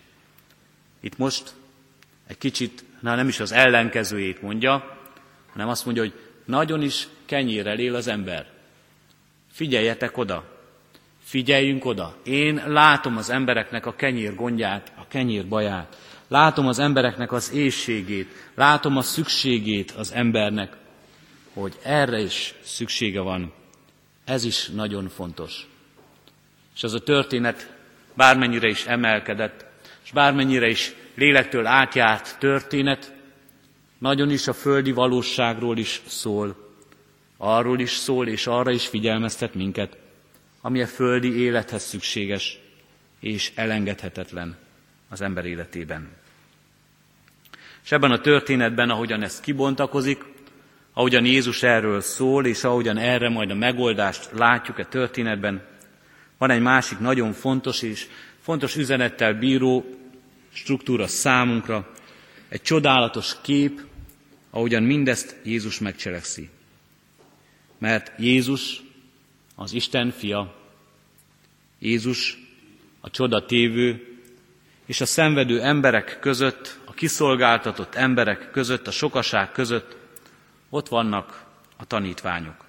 Itt 1.01 1.19
most 1.19 1.55
egy 2.27 2.39
kicsit, 2.39 2.85
na 3.01 3.15
nem 3.15 3.29
is 3.29 3.41
az 3.41 3.53
ellenkezőjét 3.53 4.43
mondja, 4.43 4.99
hanem 5.53 5.69
azt 5.69 5.85
mondja, 5.85 6.03
hogy 6.03 6.15
nagyon 6.45 6.83
is 6.83 7.09
kenyérrel 7.27 7.79
él 7.79 7.95
az 7.95 8.07
ember. 8.07 8.47
Figyeljetek 9.53 10.17
oda, 10.17 10.45
figyeljünk 11.23 11.85
oda. 11.85 12.17
Én 12.25 12.63
látom 12.67 13.17
az 13.17 13.31
embereknek 13.31 13.87
a 13.87 13.95
kenyér 13.95 14.35
gondját, 14.35 14.93
a 14.97 15.09
kenyér 15.09 15.49
baját. 15.49 15.99
Látom 16.29 16.67
az 16.67 16.79
embereknek 16.79 17.33
az 17.33 17.53
éjségét, 17.53 18.29
látom 18.55 18.97
a 18.97 19.03
szükségét 19.03 19.91
az 19.91 20.13
embernek, 20.13 20.77
hogy 21.53 21.79
erre 21.83 22.21
is 22.21 22.55
szüksége 22.63 23.21
van. 23.21 23.53
Ez 24.25 24.45
is 24.45 24.69
nagyon 24.69 25.09
fontos. 25.09 25.67
És 26.75 26.83
az 26.83 26.95
a 26.95 27.01
történet 27.01 27.73
bármennyire 28.15 28.69
is 28.69 28.87
emelkedett, 28.87 29.70
és 30.11 30.17
bármennyire 30.17 30.69
is 30.69 30.95
lélektől 31.15 31.67
átjárt 31.67 32.37
történet, 32.39 33.13
nagyon 33.99 34.31
is 34.31 34.49
a 34.49 34.53
földi 34.53 34.93
valóságról 34.93 35.79
is 35.79 36.03
szól. 36.07 36.75
Arról 37.37 37.81
is 37.81 37.91
szól, 37.91 38.29
és 38.29 38.47
arra 38.47 38.71
is 38.71 38.87
figyelmeztet 38.87 39.55
minket, 39.55 39.97
ami 40.61 40.83
a 40.83 40.87
földi 40.87 41.39
élethez 41.39 41.83
szükséges 41.83 42.59
és 43.21 43.53
elengedhetetlen 43.55 44.57
az 45.09 45.21
ember 45.21 45.45
életében. 45.45 46.09
És 47.85 47.93
ebben 47.93 48.11
a 48.11 48.21
történetben, 48.21 48.91
ahogyan 48.91 49.23
ez 49.23 49.41
kibontakozik, 49.41 50.25
ahogyan 50.93 51.25
Jézus 51.25 51.63
erről 51.63 52.01
szól, 52.01 52.47
és 52.47 52.65
ahogyan 52.65 52.97
erre 52.97 53.29
majd 53.29 53.51
a 53.51 53.55
megoldást 53.55 54.31
látjuk 54.33 54.79
a 54.79 54.89
történetben, 54.89 55.63
van 56.39 56.51
egy 56.51 56.63
másik 56.63 56.99
nagyon 56.99 57.33
fontos 57.33 57.83
és 57.83 58.07
fontos 58.41 58.77
üzenettel 58.77 59.35
bíró 59.35 59.99
struktúra 60.53 61.07
számunkra, 61.07 61.91
egy 62.49 62.63
csodálatos 62.63 63.37
kép, 63.43 63.81
ahogyan 64.51 64.83
mindezt 64.83 65.37
Jézus 65.45 65.79
megcselekszi. 65.79 66.49
Mert 67.79 68.13
Jézus 68.19 68.83
az 69.55 69.73
Isten 69.73 70.11
fia, 70.11 70.55
Jézus 71.79 72.39
a 73.01 73.11
csoda 73.11 73.47
tévő, 73.47 74.19
és 74.87 75.01
a 75.01 75.07
szenvedő 75.07 75.61
emberek 75.61 76.19
között, 76.21 76.79
a 76.85 76.93
kiszolgáltatott 76.93 77.95
emberek 77.95 78.51
között, 78.51 78.87
a 78.87 78.91
sokaság 78.91 79.53
között 79.53 79.97
ott 80.69 80.89
vannak 80.89 81.45
a 81.77 81.85
tanítványok. 81.85 82.65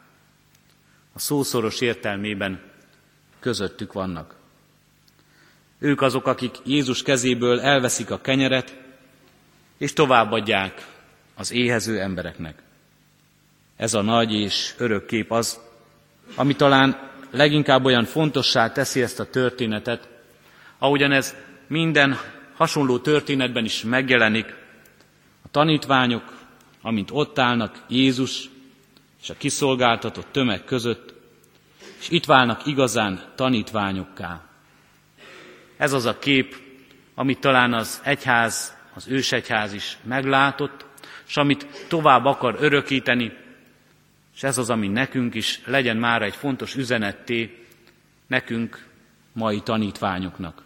A 1.14 1.20
szószoros 1.20 1.82
értelmében 1.82 2.62
közöttük 3.40 3.94
vannak. 3.94 4.41
Ők 5.84 6.02
azok, 6.02 6.28
akik 6.28 6.56
Jézus 6.66 7.02
kezéből 7.02 7.60
elveszik 7.60 8.12
a 8.12 8.22
kenyeret, 8.22 8.78
és 9.78 9.94
továbbadják 9.94 10.88
az 11.36 11.52
éhező 11.52 12.00
embereknek. 12.00 12.62
Ez 13.76 13.94
a 13.94 14.02
nagy 14.02 14.34
és 14.34 14.74
örök 14.78 15.06
kép 15.06 15.32
az, 15.32 15.60
ami 16.36 16.56
talán 16.56 17.10
leginkább 17.32 17.86
olyan 17.86 18.06
fontossá 18.06 18.72
teszi 18.72 19.02
ezt 19.02 19.20
a 19.20 19.30
történetet, 19.30 20.08
ahogyan 20.78 21.12
ez 21.12 21.36
minden 21.68 22.18
hasonló 22.56 23.00
történetben 23.00 23.66
is 23.66 23.84
megjelenik, 23.84 24.56
a 25.42 25.48
tanítványok, 25.52 26.24
amint 26.82 27.10
ott 27.12 27.40
állnak 27.40 27.84
Jézus 27.88 28.50
és 29.22 29.30
a 29.30 29.38
kiszolgáltatott 29.38 30.28
tömeg 30.32 30.64
között, 30.64 31.14
és 32.00 32.10
itt 32.10 32.26
válnak 32.26 32.66
igazán 32.66 33.24
tanítványokká. 33.36 34.51
Ez 35.82 35.94
az 35.94 36.06
a 36.06 36.20
kép, 36.20 36.56
amit 37.16 37.40
talán 37.40 37.74
az 37.74 38.02
egyház, 38.04 38.78
az 38.94 39.08
ősegyház 39.08 39.74
is 39.74 39.98
meglátott, 40.04 40.86
és 41.28 41.38
amit 41.38 41.86
tovább 41.88 42.26
akar 42.26 42.56
örökíteni, 42.60 43.34
és 44.36 44.44
ez 44.44 44.58
az, 44.58 44.70
ami 44.70 44.88
nekünk 44.88 45.34
is 45.34 45.62
legyen 45.66 45.98
már 45.98 46.22
egy 46.22 46.36
fontos 46.36 46.76
üzenetté, 46.76 47.66
nekünk, 48.28 48.86
mai 49.32 49.62
tanítványoknak. 49.62 50.64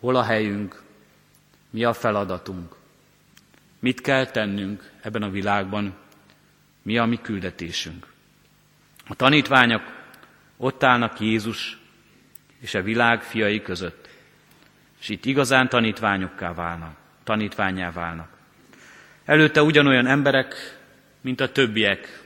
Hol 0.00 0.16
a 0.16 0.22
helyünk, 0.22 0.82
mi 1.70 1.84
a 1.84 1.92
feladatunk, 1.92 2.74
mit 3.78 4.00
kell 4.00 4.26
tennünk 4.26 4.90
ebben 5.00 5.22
a 5.22 5.30
világban, 5.30 5.94
mi 6.82 6.98
a 6.98 7.04
mi 7.04 7.18
küldetésünk. 7.22 8.06
A 9.08 9.14
tanítványok 9.14 9.82
ott 10.56 10.82
állnak 10.82 11.20
Jézus 11.20 11.78
és 12.60 12.74
a 12.74 12.82
világ 12.82 13.22
fiai 13.22 13.62
között, 13.62 14.05
és 15.00 15.08
itt 15.08 15.24
igazán 15.24 15.68
tanítványokká 15.68 16.54
válnak, 16.54 16.96
tanítványá 17.24 17.92
válnak. 17.92 18.28
Előtte 19.24 19.62
ugyanolyan 19.62 20.06
emberek, 20.06 20.78
mint 21.20 21.40
a 21.40 21.52
többiek 21.52 22.24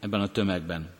ebben 0.00 0.20
a 0.20 0.28
tömegben. 0.28 0.90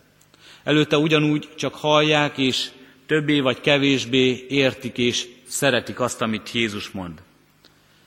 Előtte 0.64 0.96
ugyanúgy 0.96 1.48
csak 1.56 1.74
hallják, 1.74 2.38
és 2.38 2.70
többé 3.06 3.40
vagy 3.40 3.60
kevésbé 3.60 4.46
értik 4.48 4.98
és 4.98 5.26
szeretik 5.46 6.00
azt, 6.00 6.22
amit 6.22 6.52
Jézus 6.52 6.90
mond. 6.90 7.22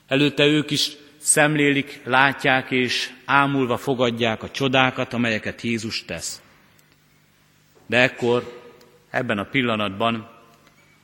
Előtte 0.06 0.44
ők 0.44 0.70
is 0.70 0.90
szemlélik, 1.16 2.00
látják 2.04 2.70
és 2.70 3.10
ámulva 3.24 3.76
fogadják 3.76 4.42
a 4.42 4.50
csodákat, 4.50 5.12
amelyeket 5.12 5.62
Jézus 5.62 6.04
tesz. 6.04 6.42
De 7.86 7.96
ekkor, 7.96 8.62
ebben 9.10 9.38
a 9.38 9.44
pillanatban, 9.44 10.30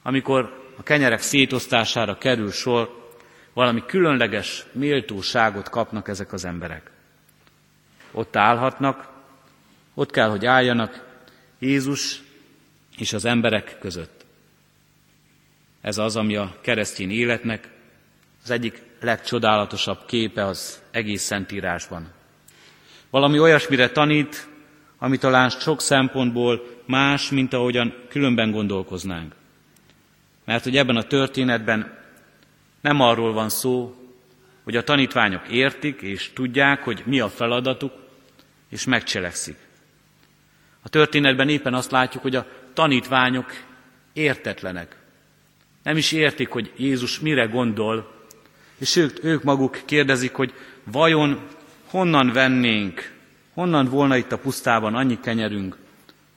amikor 0.03 0.60
a 0.81 0.83
kenyerek 0.83 1.21
szétosztására 1.21 2.19
kerül 2.19 2.51
sor, 2.51 3.11
valami 3.53 3.83
különleges 3.87 4.67
méltóságot 4.73 5.69
kapnak 5.69 6.09
ezek 6.09 6.33
az 6.33 6.45
emberek. 6.45 6.91
Ott 8.13 8.37
állhatnak, 8.37 9.09
ott 9.95 10.11
kell, 10.11 10.29
hogy 10.29 10.47
álljanak 10.47 11.07
Jézus 11.59 12.23
és 12.97 13.13
az 13.13 13.25
emberek 13.25 13.77
között. 13.81 14.25
Ez 15.81 15.99
az, 15.99 16.17
ami 16.17 16.37
a 16.37 16.57
keresztény 16.61 17.11
életnek 17.11 17.69
az 18.43 18.51
egyik 18.51 18.83
legcsodálatosabb 19.01 20.07
képe 20.07 20.45
az 20.45 20.83
egész 20.91 21.23
Szentírásban. 21.23 22.13
Valami 23.11 23.39
olyasmire 23.39 23.91
tanít, 23.91 24.49
ami 24.99 25.19
talán 25.19 25.49
sok 25.49 25.81
szempontból 25.81 26.81
más, 26.87 27.31
mint 27.31 27.53
ahogyan 27.53 27.95
különben 28.09 28.51
gondolkoznánk. 28.51 29.39
Mert 30.51 30.65
hogy 30.65 30.77
ebben 30.77 30.97
a 30.97 31.03
történetben 31.03 31.99
nem 32.81 33.01
arról 33.01 33.33
van 33.33 33.49
szó, 33.49 33.95
hogy 34.65 34.77
a 34.77 34.85
tanítványok 34.85 35.49
értik 35.49 36.01
és 36.01 36.31
tudják, 36.35 36.85
hogy 36.85 37.03
mi 37.07 37.21
a 37.21 37.29
feladatuk, 37.29 37.93
és 38.69 38.85
megcselekszik. 38.85 39.57
A 40.83 40.89
történetben 40.89 41.49
éppen 41.49 41.75
azt 41.75 41.91
látjuk, 41.91 42.23
hogy 42.23 42.37
a 42.37 42.47
tanítványok 42.73 43.53
értetlenek. 44.13 44.97
Nem 45.83 45.97
is 45.97 46.13
értik, 46.13 46.49
hogy 46.49 46.73
Jézus 46.77 47.21
mire 47.21 47.45
gondol, 47.45 48.15
és 48.79 48.97
ők, 48.97 49.25
ők 49.25 49.43
maguk 49.43 49.81
kérdezik, 49.85 50.35
hogy 50.35 50.55
vajon 50.85 51.47
honnan 51.87 52.33
vennénk, 52.33 53.13
honnan 53.55 53.87
volna 53.87 54.17
itt 54.17 54.33
a 54.33 54.39
pusztában 54.39 54.95
annyi 54.95 55.21
kenyerünk, 55.21 55.77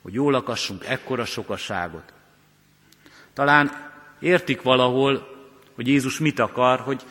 hogy 0.02 0.12
jól 0.12 0.34
akassunk 0.34 0.84
ekkora 0.84 1.24
sokaságot. 1.24 2.12
Talán 3.32 3.92
értik 4.24 4.62
valahol, 4.62 5.28
hogy 5.74 5.88
Jézus 5.88 6.18
mit 6.18 6.38
akar, 6.38 6.80
hogy 6.80 7.02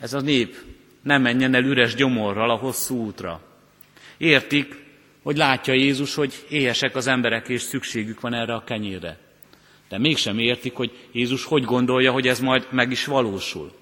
ez 0.00 0.12
a 0.12 0.20
nép 0.20 0.56
nem 1.02 1.22
menjen 1.22 1.54
el 1.54 1.64
üres 1.64 1.94
gyomorral 1.94 2.50
a 2.50 2.56
hosszú 2.56 3.04
útra. 3.04 3.40
Értik, 4.16 4.82
hogy 5.22 5.36
látja 5.36 5.74
Jézus, 5.74 6.14
hogy 6.14 6.46
éhesek 6.48 6.96
az 6.96 7.06
emberek, 7.06 7.48
és 7.48 7.62
szükségük 7.62 8.20
van 8.20 8.34
erre 8.34 8.54
a 8.54 8.64
kenyérre. 8.64 9.18
De 9.88 9.98
mégsem 9.98 10.38
értik, 10.38 10.74
hogy 10.74 11.08
Jézus 11.12 11.44
hogy 11.44 11.64
gondolja, 11.64 12.12
hogy 12.12 12.26
ez 12.26 12.40
majd 12.40 12.66
meg 12.70 12.90
is 12.90 13.04
valósul. 13.04 13.72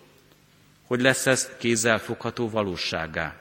Hogy 0.86 1.00
lesz 1.00 1.26
ez 1.26 1.56
kézzelfogható 1.58 2.48
valósággá. 2.48 3.36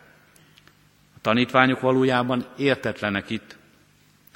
A 1.16 1.22
tanítványok 1.22 1.80
valójában 1.80 2.46
értetlenek 2.58 3.30
itt. 3.30 3.56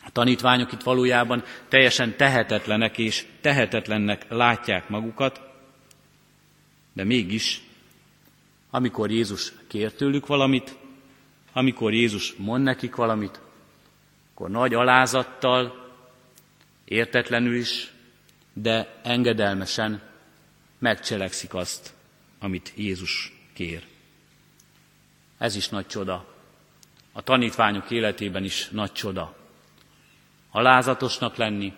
A 0.06 0.12
tanítványok 0.12 0.72
itt 0.72 0.84
valójában 0.84 1.44
teljesen 1.68 2.18
tehetetlenek 2.18 2.98
és 2.98 3.26
tehetetlennek 3.42 4.26
látják 4.30 4.90
magukat, 4.90 5.42
de 6.94 7.04
mégis, 7.04 7.62
amikor 8.70 9.12
Jézus 9.12 9.54
kér 9.68 9.94
tőlük 9.94 10.28
valamit, 10.28 10.78
amikor 11.54 11.94
Jézus 11.94 12.34
mond 12.38 12.64
nekik 12.64 12.96
valamit, 12.96 13.40
akkor 14.34 14.50
nagy 14.50 14.74
alázattal, 14.74 15.92
értetlenül 16.86 17.56
is, 17.56 17.94
de 18.54 19.00
engedelmesen 19.04 20.02
megcselekszik 20.80 21.54
azt, 21.54 21.94
amit 22.40 22.74
Jézus 22.76 23.34
kér. 23.54 23.84
Ez 25.38 25.56
is 25.56 25.70
nagy 25.70 25.88
csoda. 25.88 26.34
A 27.12 27.22
tanítványok 27.22 27.92
életében 27.92 28.44
is 28.44 28.70
nagy 28.70 28.92
csoda. 28.92 29.36
Alázatosnak 30.56 31.36
lenni, 31.36 31.74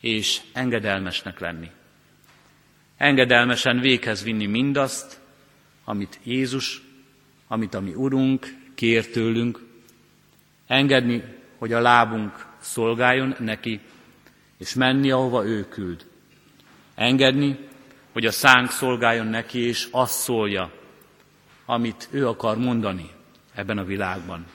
és 0.00 0.40
engedelmesnek 0.52 1.38
lenni. 1.38 1.70
Engedelmesen 2.96 3.80
véghez 3.80 4.22
vinni 4.22 4.46
mindazt, 4.46 5.20
amit 5.84 6.20
Jézus, 6.22 6.82
amit 7.48 7.74
a 7.74 7.80
mi 7.80 7.94
Urunk 7.94 8.54
kér 8.74 9.10
tőlünk, 9.10 9.62
engedni 10.66 11.22
hogy 11.58 11.72
a 11.72 11.80
lábunk 11.80 12.46
szolgáljon 12.58 13.34
neki, 13.38 13.80
és 14.58 14.74
menni, 14.74 15.10
ahova 15.10 15.46
ő 15.46 15.68
küld. 15.68 16.06
Engedni, 16.94 17.58
hogy 18.12 18.26
a 18.26 18.30
szánk 18.30 18.70
szolgáljon 18.70 19.26
neki, 19.26 19.58
és 19.58 19.88
azt 19.90 20.18
szólja, 20.18 20.70
amit 21.66 22.08
ő 22.10 22.28
akar 22.28 22.58
mondani 22.58 23.10
ebben 23.54 23.78
a 23.78 23.84
világban. 23.84 24.46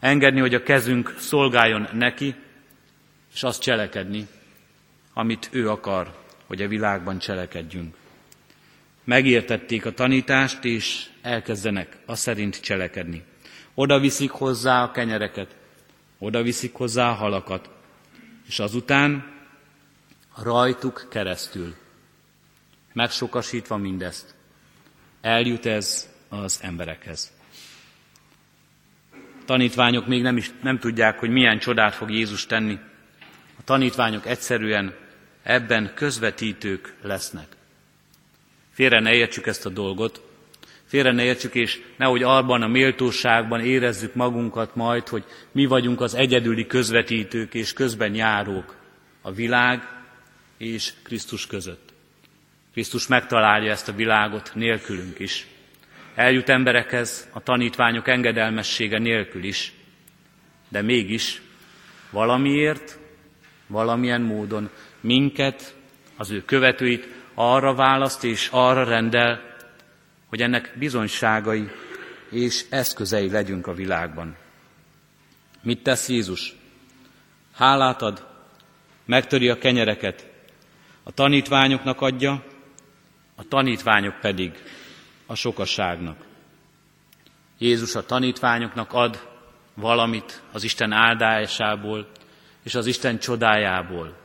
Engedni, 0.00 0.40
hogy 0.40 0.54
a 0.54 0.62
kezünk 0.62 1.14
szolgáljon 1.18 1.88
neki, 1.92 2.34
és 3.34 3.42
azt 3.42 3.62
cselekedni, 3.62 4.26
amit 5.12 5.48
ő 5.52 5.70
akar, 5.70 6.18
hogy 6.46 6.62
a 6.62 6.68
világban 6.68 7.18
cselekedjünk. 7.18 7.96
Megértették 9.04 9.86
a 9.86 9.92
tanítást, 9.92 10.64
és 10.64 11.06
elkezdenek 11.22 11.96
a 12.06 12.14
szerint 12.14 12.60
cselekedni. 12.60 13.24
Oda 13.74 13.98
viszik 13.98 14.30
hozzá 14.30 14.82
a 14.82 14.90
kenyereket, 14.90 15.56
oda 16.18 16.42
viszik 16.42 16.74
hozzá 16.74 17.10
a 17.10 17.14
halakat, 17.14 17.70
és 18.46 18.58
azután 18.58 19.32
rajtuk 20.36 21.06
keresztül, 21.10 21.74
megsokasítva 22.92 23.76
mindezt, 23.76 24.34
eljut 25.20 25.66
ez 25.66 26.08
az 26.28 26.60
emberekhez. 26.62 27.32
Tanítványok 29.44 30.06
még 30.06 30.22
nem, 30.22 30.36
is, 30.36 30.50
nem 30.62 30.78
tudják, 30.78 31.18
hogy 31.18 31.30
milyen 31.30 31.58
csodát 31.58 31.94
fog 31.94 32.10
Jézus 32.10 32.46
tenni. 32.46 32.78
A 33.60 33.64
tanítványok 33.64 34.26
egyszerűen 34.26 34.94
ebben 35.42 35.92
közvetítők 35.94 36.94
lesznek. 37.02 37.46
Félre 38.72 39.00
ne 39.00 39.14
értsük 39.14 39.46
ezt 39.46 39.66
a 39.66 39.68
dolgot, 39.68 40.22
Félre 40.90 41.12
ne 41.12 41.24
értsük, 41.24 41.54
és 41.54 41.80
nehogy 41.96 42.22
abban 42.22 42.62
a 42.62 42.68
méltóságban 42.68 43.60
érezzük 43.60 44.14
magunkat 44.14 44.74
majd, 44.74 45.08
hogy 45.08 45.24
mi 45.52 45.66
vagyunk 45.66 46.00
az 46.00 46.14
egyedüli 46.14 46.66
közvetítők 46.66 47.54
és 47.54 47.72
közben 47.72 48.14
járók 48.14 48.76
a 49.22 49.32
világ 49.32 49.88
és 50.58 50.92
Krisztus 51.02 51.46
között. 51.46 51.92
Krisztus 52.72 53.06
megtalálja 53.06 53.70
ezt 53.70 53.88
a 53.88 53.92
világot 53.92 54.50
nélkülünk 54.54 55.18
is. 55.18 55.46
Eljut 56.14 56.48
emberekhez 56.48 57.28
a 57.32 57.42
tanítványok 57.42 58.08
engedelmessége 58.08 58.98
nélkül 58.98 59.44
is, 59.44 59.72
de 60.68 60.82
mégis 60.82 61.42
valamiért, 62.10 62.98
valamilyen 63.70 64.20
módon 64.20 64.70
minket, 65.00 65.74
az 66.16 66.30
ő 66.30 66.44
követőit 66.44 67.08
arra 67.34 67.74
választ 67.74 68.24
és 68.24 68.48
arra 68.52 68.84
rendel, 68.84 69.40
hogy 70.26 70.40
ennek 70.40 70.74
bizonyságai 70.78 71.70
és 72.30 72.64
eszközei 72.70 73.30
legyünk 73.30 73.66
a 73.66 73.74
világban. 73.74 74.36
Mit 75.62 75.82
tesz 75.82 76.08
Jézus? 76.08 76.54
Hálát 77.54 78.02
ad, 78.02 78.26
megtöri 79.04 79.48
a 79.48 79.58
kenyereket, 79.58 80.26
a 81.02 81.12
tanítványoknak 81.12 82.00
adja, 82.00 82.44
a 83.34 83.48
tanítványok 83.48 84.20
pedig 84.20 84.52
a 85.26 85.34
sokasságnak. 85.34 86.16
Jézus 87.58 87.94
a 87.94 88.06
tanítványoknak 88.06 88.92
ad 88.92 89.28
valamit 89.74 90.42
az 90.52 90.64
Isten 90.64 90.92
áldásából 90.92 92.08
és 92.62 92.74
az 92.74 92.86
Isten 92.86 93.18
csodájából. 93.18 94.16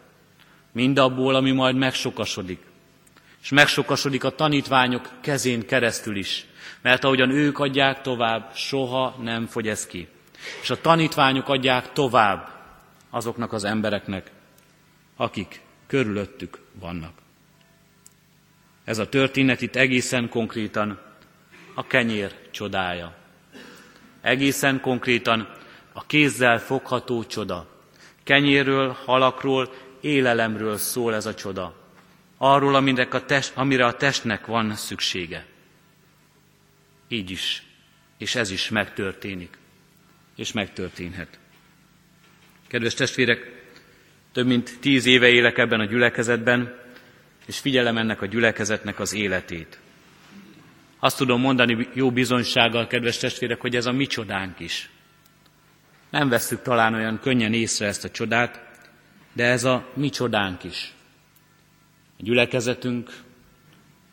Mindabból, 0.72 1.36
ami 1.36 1.52
majd 1.52 1.76
megsokasodik. 1.76 2.60
És 3.42 3.50
megsokasodik 3.50 4.24
a 4.24 4.36
tanítványok 4.36 5.10
kezén 5.22 5.66
keresztül 5.66 6.16
is, 6.16 6.46
mert 6.82 7.04
ahogyan 7.04 7.30
ők 7.30 7.60
adják 7.60 8.02
tovább, 8.02 8.52
soha 8.56 9.16
nem 9.22 9.46
fogy 9.46 9.68
ez 9.68 9.86
ki. 9.86 10.08
És 10.62 10.70
a 10.70 10.82
tanítványok 10.82 11.50
adják 11.50 11.92
tovább 11.92 12.50
azoknak 13.10 13.54
az 13.54 13.64
embereknek, 13.64 14.32
akik 15.16 15.62
körülöttük 15.88 16.60
vannak. 16.80 17.14
Ez 18.84 18.98
a 18.98 19.10
történet 19.10 19.62
itt 19.62 19.76
egészen 19.76 20.30
konkrétan 20.30 21.00
a 21.74 21.88
kenyér 21.88 22.36
csodája. 22.52 23.16
Egészen 24.22 24.82
konkrétan 24.82 25.50
a 25.94 26.06
kézzel 26.06 26.60
fogható 26.60 27.24
csoda. 27.24 27.75
Kenyérről, 28.26 28.98
halakról, 29.06 29.74
élelemről 30.02 30.78
szól 30.78 31.16
ez 31.16 31.26
a 31.26 31.34
csoda. 31.34 31.76
Arról, 32.38 32.76
amire 32.76 33.08
a, 33.12 33.26
test, 33.26 33.52
amire 33.56 33.86
a 33.86 33.96
testnek 33.96 34.46
van 34.46 34.76
szüksége. 34.76 35.46
Így 37.08 37.30
is, 37.32 37.64
és 38.18 38.36
ez 38.36 38.52
is 38.52 38.70
megtörténik, 38.70 39.58
és 40.36 40.52
megtörténhet. 40.52 41.40
Kedves 42.68 42.94
testvérek, 42.94 43.64
több 44.32 44.46
mint 44.48 44.80
tíz 44.80 45.06
éve 45.06 45.28
élek 45.28 45.58
ebben 45.58 45.80
a 45.80 45.86
gyülekezetben, 45.86 46.80
és 47.46 47.60
figyelem 47.60 47.98
ennek 47.98 48.22
a 48.22 48.26
gyülekezetnek 48.26 49.00
az 49.00 49.14
életét. 49.14 49.80
Azt 51.00 51.18
tudom 51.18 51.42
mondani 51.42 51.88
jó 51.94 52.12
bizonysággal, 52.12 52.88
kedves 52.88 53.18
testvérek, 53.18 53.62
hogy 53.62 53.76
ez 53.76 53.86
a 53.86 53.92
mi 53.92 54.06
csodánk 54.06 54.60
is. 54.60 54.90
Nem 56.10 56.30
veszük 56.30 56.62
talán 56.62 56.94
olyan 56.94 57.20
könnyen 57.20 57.54
észre 57.54 57.88
ezt 57.88 58.04
a 58.04 58.10
csodát, 58.10 58.62
de 59.34 59.44
ez 59.44 59.64
a 59.64 59.86
mi 59.94 60.10
csodánk 60.10 60.64
is. 60.64 60.94
A 62.20 62.24
gyülekezetünk, 62.24 63.12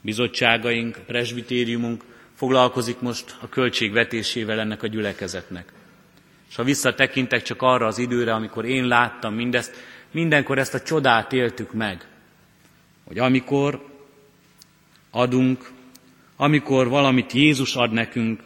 bizottságaink, 0.01 0.99
presbitériumunk 1.07 2.05
foglalkozik 2.35 3.01
most 3.01 3.37
a 3.41 3.49
költségvetésével 3.49 4.61
ennek 4.61 4.83
a 4.83 4.87
gyülekezetnek. 4.87 5.73
És 6.49 6.57
ha 6.57 6.65
visszatekintek 6.65 7.43
csak 7.43 7.63
arra 7.63 7.87
az 7.87 7.99
időre, 7.99 8.35
amikor 8.35 8.65
én 8.65 8.87
láttam 8.87 9.35
mindezt, 9.35 9.77
mindenkor 10.11 10.59
ezt 10.59 10.75
a 10.75 10.81
csodát 10.81 11.33
éltük 11.33 11.73
meg, 11.73 12.07
hogy 13.05 13.19
amikor 13.19 13.89
adunk, 15.11 15.71
amikor 16.37 16.89
valamit 16.89 17.33
Jézus 17.33 17.77
ad 17.77 17.93
nekünk, 17.93 18.41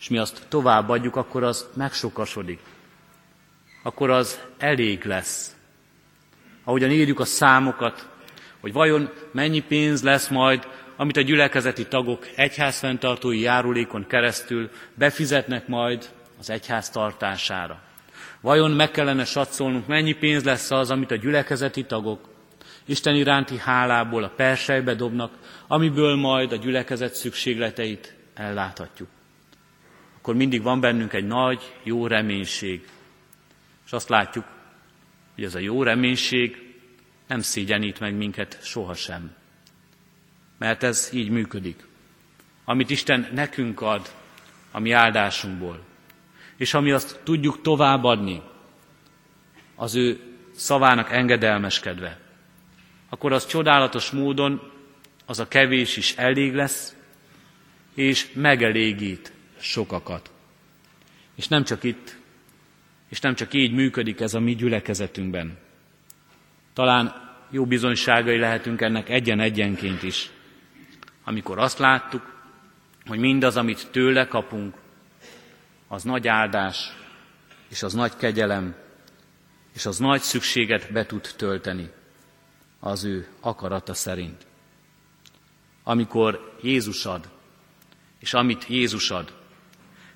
és 0.00 0.08
mi 0.08 0.18
azt 0.18 0.46
továbbadjuk, 0.48 1.16
akkor 1.16 1.42
az 1.42 1.68
megsokasodik. 1.74 2.58
Akkor 3.82 4.10
az 4.10 4.40
elég 4.58 5.04
lesz. 5.04 5.56
Ahogyan 6.64 6.90
írjuk 6.90 7.20
a 7.20 7.24
számokat, 7.24 8.08
hogy 8.60 8.72
vajon 8.72 9.10
mennyi 9.32 9.60
pénz 9.60 10.02
lesz 10.02 10.28
majd, 10.28 10.68
amit 10.96 11.16
a 11.16 11.20
gyülekezeti 11.20 11.86
tagok 11.86 12.26
egyházfenntartói 12.36 13.40
járulékon 13.40 14.06
keresztül 14.06 14.70
befizetnek 14.94 15.68
majd 15.68 16.08
az 16.38 16.50
egyház 16.50 16.90
tartására. 16.90 17.82
Vajon 18.40 18.70
meg 18.70 18.90
kellene 18.90 19.24
satszolnunk, 19.24 19.86
mennyi 19.86 20.12
pénz 20.12 20.44
lesz 20.44 20.70
az, 20.70 20.90
amit 20.90 21.10
a 21.10 21.16
gyülekezeti 21.16 21.84
tagok 21.84 22.28
Isten 22.84 23.14
iránti 23.14 23.58
hálából 23.58 24.22
a 24.22 24.32
persejbe 24.36 24.94
dobnak, 24.94 25.32
amiből 25.66 26.16
majd 26.16 26.52
a 26.52 26.56
gyülekezet 26.56 27.14
szükségleteit 27.14 28.14
elláthatjuk. 28.34 29.08
Akkor 30.16 30.34
mindig 30.34 30.62
van 30.62 30.80
bennünk 30.80 31.12
egy 31.12 31.26
nagy, 31.26 31.74
jó 31.82 32.06
reménység. 32.06 32.88
És 33.90 33.96
azt 33.96 34.08
látjuk, 34.08 34.44
hogy 35.34 35.44
ez 35.44 35.54
a 35.54 35.58
jó 35.58 35.82
reménység 35.82 36.74
nem 37.26 37.40
szégyenít 37.40 38.00
meg 38.00 38.14
minket 38.14 38.58
sohasem. 38.62 39.34
Mert 40.58 40.82
ez 40.82 41.10
így 41.12 41.30
működik. 41.30 41.86
Amit 42.64 42.90
Isten 42.90 43.28
nekünk 43.32 43.80
ad, 43.80 44.12
a 44.70 44.78
mi 44.78 44.92
áldásunkból, 44.92 45.84
és 46.56 46.74
ami 46.74 46.90
azt 46.90 47.20
tudjuk 47.24 47.62
továbbadni, 47.62 48.42
az 49.74 49.94
ő 49.94 50.20
szavának 50.54 51.10
engedelmeskedve, 51.10 52.18
akkor 53.08 53.32
az 53.32 53.46
csodálatos 53.46 54.10
módon 54.10 54.72
az 55.26 55.38
a 55.38 55.48
kevés 55.48 55.96
is 55.96 56.16
elég 56.16 56.54
lesz, 56.54 56.94
és 57.94 58.32
megelégít 58.32 59.32
sokakat. 59.58 60.30
És 61.34 61.48
nem 61.48 61.64
csak 61.64 61.84
itt, 61.84 62.18
és 63.10 63.20
nem 63.20 63.34
csak 63.34 63.54
így 63.54 63.72
működik 63.72 64.20
ez 64.20 64.34
a 64.34 64.40
mi 64.40 64.54
gyülekezetünkben. 64.54 65.58
Talán 66.72 67.34
jó 67.50 67.66
bizonyságai 67.66 68.38
lehetünk 68.38 68.80
ennek 68.80 69.08
egyen-egyenként 69.08 70.02
is, 70.02 70.30
amikor 71.24 71.58
azt 71.58 71.78
láttuk, 71.78 72.38
hogy 73.06 73.18
mindaz, 73.18 73.56
amit 73.56 73.88
tőle 73.90 74.26
kapunk, 74.26 74.74
az 75.88 76.02
nagy 76.02 76.28
áldás, 76.28 76.92
és 77.68 77.82
az 77.82 77.92
nagy 77.92 78.16
kegyelem, 78.16 78.74
és 79.74 79.86
az 79.86 79.98
nagy 79.98 80.20
szükséget 80.20 80.92
be 80.92 81.06
tud 81.06 81.34
tölteni 81.36 81.90
az 82.80 83.04
ő 83.04 83.28
akarata 83.40 83.94
szerint. 83.94 84.46
Amikor 85.82 86.56
Jézus 86.62 87.06
ad, 87.06 87.28
és 88.18 88.34
amit 88.34 88.66
Jézus 88.68 89.10
ad, 89.10 89.32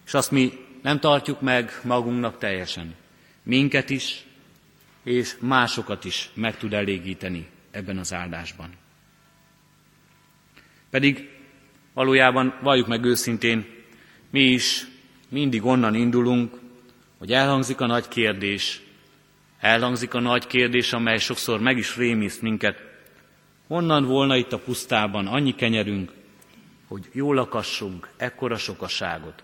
és 0.07 0.14
azt 0.14 0.30
mi 0.30 0.63
nem 0.85 1.01
tartjuk 1.01 1.40
meg 1.40 1.81
magunknak 1.83 2.38
teljesen, 2.38 2.94
minket 3.42 3.90
is, 3.90 4.25
és 5.03 5.37
másokat 5.40 6.05
is 6.05 6.31
meg 6.35 6.57
tud 6.57 6.73
elégíteni 6.73 7.47
ebben 7.70 7.99
az 7.99 8.12
áldásban. 8.12 8.70
Pedig 10.90 11.29
valójában 11.92 12.59
valljuk 12.62 12.87
meg 12.87 13.05
őszintén, 13.05 13.66
mi 14.31 14.40
is 14.40 14.87
mindig 15.29 15.64
onnan 15.64 15.94
indulunk, 15.94 16.59
hogy 17.18 17.33
elhangzik 17.33 17.81
a 17.81 17.87
nagy 17.87 18.09
kérdés, 18.09 18.83
elhangzik 19.61 20.14
a 20.14 20.20
nagy 20.20 20.47
kérdés, 20.47 20.92
amely 20.92 21.18
sokszor 21.18 21.61
meg 21.61 21.77
is 21.79 21.97
rémiszt 21.97 22.42
minket. 22.42 22.83
Honnan 23.66 24.05
volna 24.05 24.37
itt 24.37 24.53
a 24.53 24.59
pusztában 24.59 25.27
annyi 25.27 25.55
kenyerünk, 25.55 26.12
hogy 26.88 27.09
jól 27.12 27.35
lakassunk 27.35 28.09
ekkora 28.16 28.57
sokaságot? 28.57 29.42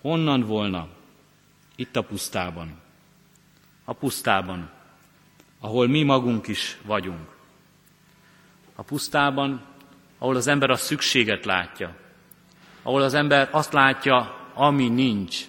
Honnan 0.00 0.40
volna 0.40 0.88
itt 1.76 1.96
a 1.96 2.02
pusztában? 2.02 2.80
A 3.84 3.92
pusztában, 3.92 4.70
ahol 5.60 5.88
mi 5.88 6.02
magunk 6.02 6.48
is 6.48 6.78
vagyunk. 6.82 7.28
A 8.74 8.82
pusztában, 8.82 9.62
ahol 10.18 10.36
az 10.36 10.46
ember 10.46 10.70
a 10.70 10.76
szükséget 10.76 11.44
látja, 11.44 11.96
ahol 12.82 13.02
az 13.02 13.14
ember 13.14 13.48
azt 13.52 13.72
látja, 13.72 14.36
ami 14.54 14.88
nincs. 14.88 15.40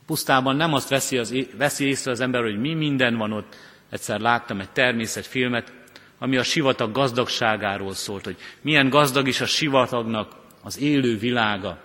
A 0.00 0.02
pusztában 0.06 0.56
nem 0.56 0.74
azt 0.74 0.88
veszi, 0.88 1.18
az, 1.18 1.34
veszi 1.56 1.84
észre 1.84 2.10
az 2.10 2.20
ember, 2.20 2.42
hogy 2.42 2.60
mi 2.60 2.74
minden 2.74 3.16
van 3.16 3.32
ott. 3.32 3.56
Egyszer 3.90 4.20
láttam 4.20 4.60
egy 4.60 4.70
természetfilmet, 4.70 5.72
ami 6.18 6.36
a 6.36 6.42
sivatag 6.42 6.92
gazdagságáról 6.92 7.94
szólt, 7.94 8.24
hogy 8.24 8.36
milyen 8.60 8.88
gazdag 8.88 9.28
is 9.28 9.40
a 9.40 9.46
sivatagnak 9.46 10.32
az 10.62 10.78
élő 10.78 11.18
világa. 11.18 11.78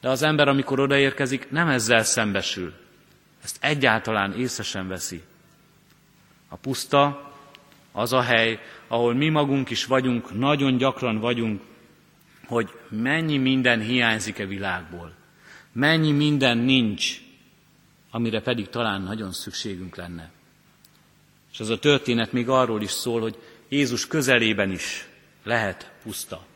De 0.00 0.08
az 0.08 0.22
ember, 0.22 0.48
amikor 0.48 0.80
odaérkezik, 0.80 1.50
nem 1.50 1.68
ezzel 1.68 2.02
szembesül. 2.02 2.72
Ezt 3.42 3.56
egyáltalán 3.60 4.32
észre 4.32 4.62
sem 4.62 4.88
veszi. 4.88 5.22
A 6.48 6.56
puszta 6.56 7.32
az 7.92 8.12
a 8.12 8.20
hely, 8.20 8.60
ahol 8.86 9.14
mi 9.14 9.28
magunk 9.28 9.70
is 9.70 9.84
vagyunk, 9.84 10.38
nagyon 10.38 10.76
gyakran 10.76 11.18
vagyunk, 11.18 11.62
hogy 12.46 12.70
mennyi 12.88 13.36
minden 13.36 13.80
hiányzik-e 13.80 14.46
világból. 14.46 15.12
Mennyi 15.72 16.12
minden 16.12 16.58
nincs, 16.58 17.20
amire 18.10 18.40
pedig 18.40 18.68
talán 18.68 19.02
nagyon 19.02 19.32
szükségünk 19.32 19.96
lenne. 19.96 20.30
És 21.52 21.60
az 21.60 21.68
a 21.68 21.78
történet 21.78 22.32
még 22.32 22.48
arról 22.48 22.82
is 22.82 22.90
szól, 22.90 23.20
hogy 23.20 23.38
Jézus 23.68 24.06
közelében 24.06 24.70
is 24.70 25.08
lehet 25.44 25.90
puszta. 26.02 26.46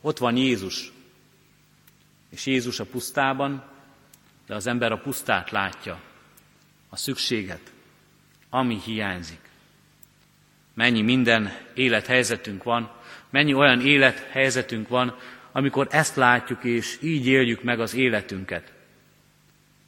Ott 0.00 0.18
van 0.18 0.36
Jézus, 0.36 0.92
és 2.32 2.46
Jézus 2.46 2.80
a 2.80 2.84
pusztában, 2.84 3.64
de 4.46 4.54
az 4.54 4.66
ember 4.66 4.92
a 4.92 4.98
pusztát 4.98 5.50
látja, 5.50 6.00
a 6.88 6.96
szükséget, 6.96 7.72
ami 8.50 8.80
hiányzik. 8.84 9.40
Mennyi 10.74 11.02
minden 11.02 11.56
élethelyzetünk 11.74 12.62
van, 12.62 12.90
mennyi 13.30 13.54
olyan 13.54 13.80
élethelyzetünk 13.80 14.88
van, 14.88 15.16
amikor 15.52 15.86
ezt 15.90 16.16
látjuk 16.16 16.64
és 16.64 16.98
így 17.02 17.26
éljük 17.26 17.62
meg 17.62 17.80
az 17.80 17.94
életünket. 17.94 18.72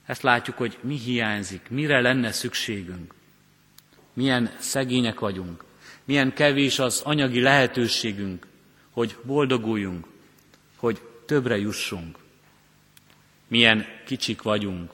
Ezt 0.06 0.22
látjuk, 0.22 0.56
hogy 0.56 0.78
mi 0.80 0.98
hiányzik, 0.98 1.68
mire 1.70 2.00
lenne 2.00 2.32
szükségünk. 2.32 3.14
Milyen 4.12 4.50
szegények 4.58 5.18
vagyunk, 5.18 5.64
milyen 6.04 6.32
kevés 6.32 6.78
az 6.78 7.00
anyagi 7.04 7.40
lehetőségünk, 7.40 8.46
hogy 8.90 9.16
boldoguljunk, 9.22 10.06
hogy 10.76 11.00
többre 11.26 11.58
jussunk. 11.58 12.23
Milyen 13.48 13.86
kicsik 14.06 14.42
vagyunk, 14.42 14.92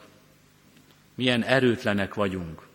milyen 1.15 1.43
erőtlenek 1.43 2.15
vagyunk. 2.15 2.69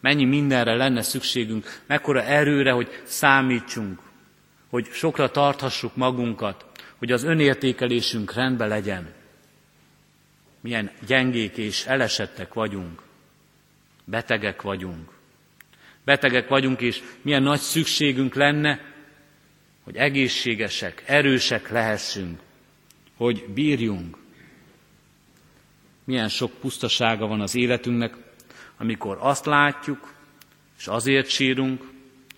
Mennyi 0.00 0.24
mindenre 0.24 0.74
lenne 0.74 1.02
szükségünk, 1.02 1.82
mekkora 1.86 2.22
erőre, 2.22 2.70
hogy 2.70 3.02
számítsunk, 3.04 4.00
hogy 4.68 4.88
sokra 4.92 5.30
tarthassuk 5.30 5.96
magunkat, 5.96 6.66
hogy 6.96 7.12
az 7.12 7.22
önértékelésünk 7.22 8.32
rendben 8.32 8.68
legyen. 8.68 9.12
Milyen 10.60 10.90
gyengék 11.06 11.56
és 11.56 11.86
elesettek 11.86 12.54
vagyunk, 12.54 13.02
betegek 14.04 14.62
vagyunk. 14.62 15.10
Betegek 16.04 16.48
vagyunk, 16.48 16.80
és 16.80 17.02
milyen 17.22 17.42
nagy 17.42 17.60
szükségünk 17.60 18.34
lenne, 18.34 18.80
hogy 19.84 19.96
egészségesek, 19.96 21.02
erősek 21.06 21.70
lehessünk, 21.70 22.40
hogy 23.22 23.44
bírjunk. 23.54 24.16
Milyen 26.04 26.28
sok 26.28 26.52
pusztasága 26.60 27.26
van 27.26 27.40
az 27.40 27.54
életünknek, 27.54 28.16
amikor 28.76 29.18
azt 29.20 29.46
látjuk, 29.46 30.14
és 30.78 30.86
azért 30.86 31.28
sírunk, 31.28 31.90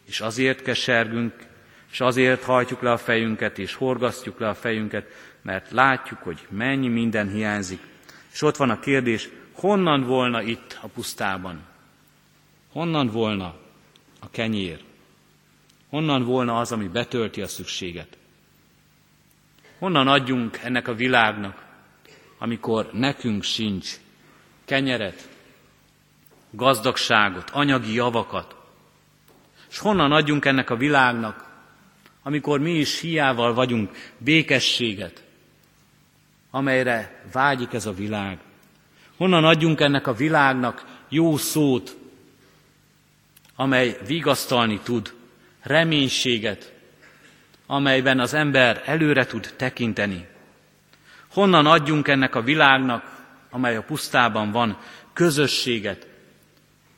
és 0.04 0.20
azért 0.20 0.62
kesergünk, 0.62 1.46
és 1.90 2.00
azért 2.00 2.42
hajtjuk 2.42 2.82
le 2.82 2.92
a 2.92 2.96
fejünket, 2.96 3.58
és 3.58 3.74
horgasztjuk 3.74 4.38
le 4.38 4.48
a 4.48 4.54
fejünket, 4.54 5.06
mert 5.42 5.70
látjuk, 5.70 6.18
hogy 6.22 6.46
mennyi 6.50 6.88
minden 6.88 7.30
hiányzik. 7.30 7.80
És 8.32 8.42
ott 8.42 8.56
van 8.56 8.70
a 8.70 8.80
kérdés, 8.80 9.28
honnan 9.52 10.02
volna 10.02 10.42
itt 10.42 10.78
a 10.82 10.86
pusztában? 10.86 11.62
Honnan 12.72 13.06
volna 13.06 13.54
a 14.20 14.30
kenyér? 14.30 14.80
Honnan 15.88 16.24
volna 16.24 16.58
az, 16.58 16.72
ami 16.72 16.88
betölti 16.88 17.42
a 17.42 17.48
szükséget? 17.48 18.16
Honnan 19.84 20.08
adjunk 20.08 20.58
ennek 20.62 20.88
a 20.88 20.94
világnak, 20.94 21.64
amikor 22.38 22.90
nekünk 22.92 23.42
sincs 23.42 23.90
kenyeret, 24.64 25.28
gazdagságot, 26.50 27.50
anyagi 27.50 27.94
javakat? 27.94 28.56
És 29.70 29.78
honnan 29.78 30.12
adjunk 30.12 30.44
ennek 30.44 30.70
a 30.70 30.76
világnak, 30.76 31.50
amikor 32.22 32.60
mi 32.60 32.70
is 32.70 33.00
hiával 33.00 33.54
vagyunk 33.54 34.12
békességet, 34.18 35.24
amelyre 36.50 37.22
vágyik 37.32 37.72
ez 37.72 37.86
a 37.86 37.92
világ? 37.92 38.38
Honnan 39.16 39.44
adjunk 39.44 39.80
ennek 39.80 40.06
a 40.06 40.14
világnak 40.14 40.84
jó 41.08 41.36
szót, 41.36 41.96
amely 43.56 43.96
vigasztalni 44.06 44.80
tud, 44.82 45.14
reménységet, 45.60 46.73
amelyben 47.66 48.20
az 48.20 48.34
ember 48.34 48.82
előre 48.84 49.26
tud 49.26 49.54
tekinteni. 49.56 50.26
Honnan 51.32 51.66
adjunk 51.66 52.08
ennek 52.08 52.34
a 52.34 52.42
világnak, 52.42 53.22
amely 53.50 53.76
a 53.76 53.82
pusztában 53.82 54.50
van, 54.50 54.78
közösséget, 55.12 56.06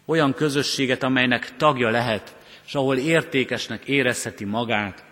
olyan 0.04 0.34
közösséget, 0.34 1.02
amelynek 1.02 1.56
tagja 1.56 1.90
lehet, 1.90 2.36
és 2.66 2.74
ahol 2.74 2.96
értékesnek 2.96 3.84
érezheti 3.84 4.44
magát, 4.44 5.04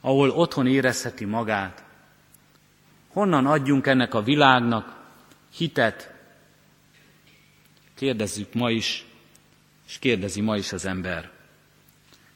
ahol 0.00 0.30
otthon 0.30 0.66
érezheti 0.66 1.24
magát. 1.24 1.84
Honnan 3.12 3.46
adjunk 3.46 3.86
ennek 3.86 4.14
a 4.14 4.22
világnak 4.22 4.96
hitet? 5.56 6.12
Kérdezzük 7.94 8.54
ma 8.54 8.70
is, 8.70 9.04
és 9.88 9.98
kérdezi 9.98 10.40
ma 10.40 10.56
is 10.56 10.72
az 10.72 10.84
ember. 10.84 11.30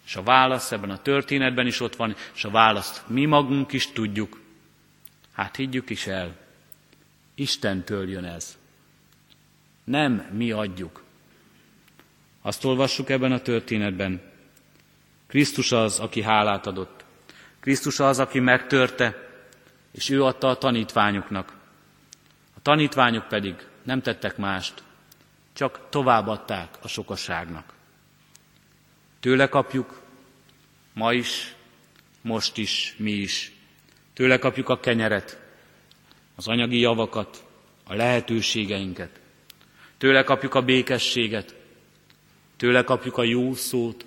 És 0.08 0.16
a 0.16 0.22
válasz 0.22 0.72
ebben 0.72 0.90
a 0.90 1.02
történetben 1.02 1.66
is 1.66 1.80
ott 1.80 1.96
van, 1.96 2.16
és 2.34 2.44
a 2.44 2.50
választ 2.50 3.02
mi 3.06 3.24
magunk 3.24 3.72
is 3.72 3.92
tudjuk. 3.92 4.40
Hát 5.32 5.56
higgyük 5.56 5.90
is 5.90 6.06
el, 6.06 6.36
Istentől 7.34 8.08
jön 8.08 8.24
ez. 8.24 8.58
Nem 9.84 10.12
mi 10.32 10.50
adjuk. 10.50 11.02
Azt 12.42 12.64
olvassuk 12.64 13.08
ebben 13.08 13.32
a 13.32 13.40
történetben. 13.40 14.20
Krisztus 15.26 15.72
az, 15.72 15.98
aki 15.98 16.22
hálát 16.22 16.66
adott. 16.66 17.04
Krisztus 17.60 18.00
az, 18.00 18.18
aki 18.18 18.38
megtörte, 18.38 19.28
és 19.90 20.10
ő 20.10 20.24
adta 20.24 20.48
a 20.48 20.58
tanítványoknak. 20.58 21.56
A 22.54 22.62
tanítványok 22.62 23.28
pedig 23.28 23.66
nem 23.82 24.02
tettek 24.02 24.36
mást, 24.36 24.82
csak 25.52 25.88
továbbadták 25.88 26.78
a 26.82 26.88
sokaságnak. 26.88 27.76
Tőle 29.20 29.48
kapjuk, 29.48 30.02
ma 30.92 31.12
is, 31.12 31.54
most 32.20 32.56
is, 32.56 32.94
mi 32.98 33.10
is. 33.10 33.52
Tőle 34.12 34.38
kapjuk 34.38 34.68
a 34.68 34.80
kenyeret, 34.80 35.40
az 36.34 36.48
anyagi 36.48 36.78
javakat, 36.78 37.44
a 37.84 37.94
lehetőségeinket. 37.94 39.20
Tőle 39.98 40.22
kapjuk 40.22 40.54
a 40.54 40.62
békességet, 40.62 41.54
tőle 42.56 42.84
kapjuk 42.84 43.16
a 43.16 43.22
jó 43.22 43.54
szót, 43.54 44.06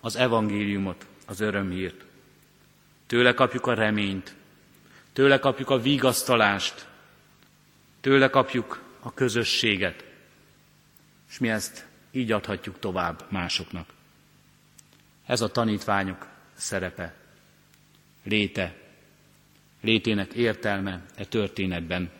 az 0.00 0.16
evangéliumot, 0.16 1.06
az 1.26 1.40
örömhírt. 1.40 2.04
Tőle 3.06 3.34
kapjuk 3.34 3.66
a 3.66 3.74
reményt, 3.74 4.34
tőle 5.12 5.38
kapjuk 5.38 5.70
a 5.70 5.78
vigasztalást, 5.80 6.86
tőle 8.00 8.28
kapjuk 8.30 8.82
a 9.00 9.14
közösséget, 9.14 10.04
és 11.30 11.38
mi 11.38 11.48
ezt 11.48 11.86
így 12.10 12.32
adhatjuk 12.32 12.78
tovább 12.78 13.24
másoknak. 13.28 13.93
Ez 15.26 15.40
a 15.40 15.50
tanítványok 15.50 16.28
szerepe, 16.54 17.14
léte, 18.22 18.76
létének 19.80 20.32
értelme 20.32 21.04
e 21.14 21.24
történetben. 21.24 22.10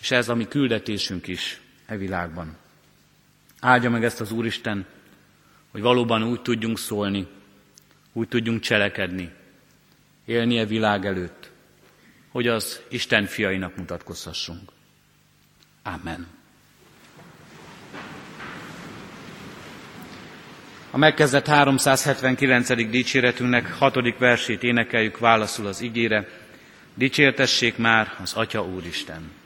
És 0.00 0.10
ez 0.10 0.28
a 0.28 0.34
mi 0.34 0.48
küldetésünk 0.48 1.26
is 1.26 1.60
e 1.86 1.96
világban. 1.96 2.56
Áldja 3.60 3.90
meg 3.90 4.04
ezt 4.04 4.20
az 4.20 4.32
Úristen, 4.32 4.86
hogy 5.70 5.80
valóban 5.80 6.22
úgy 6.22 6.42
tudjunk 6.42 6.78
szólni, 6.78 7.26
úgy 8.12 8.28
tudjunk 8.28 8.60
cselekedni, 8.60 9.32
élni 10.24 10.58
e 10.58 10.66
világ 10.66 11.06
előtt, 11.06 11.50
hogy 12.28 12.46
az 12.46 12.82
Isten 12.88 13.26
fiainak 13.26 13.76
mutatkozhassunk. 13.76 14.72
Amen. 15.82 16.37
A 20.90 20.96
megkezdett 20.96 21.46
379. 21.46 22.90
dicséretünknek 22.90 23.72
hatodik 23.78 24.18
versét 24.18 24.62
énekeljük 24.62 25.18
válaszul 25.18 25.66
az 25.66 25.80
igére. 25.80 26.28
Dicsértessék 26.94 27.76
már 27.76 28.12
az 28.22 28.32
Atya 28.32 28.64
Úristen! 28.64 29.37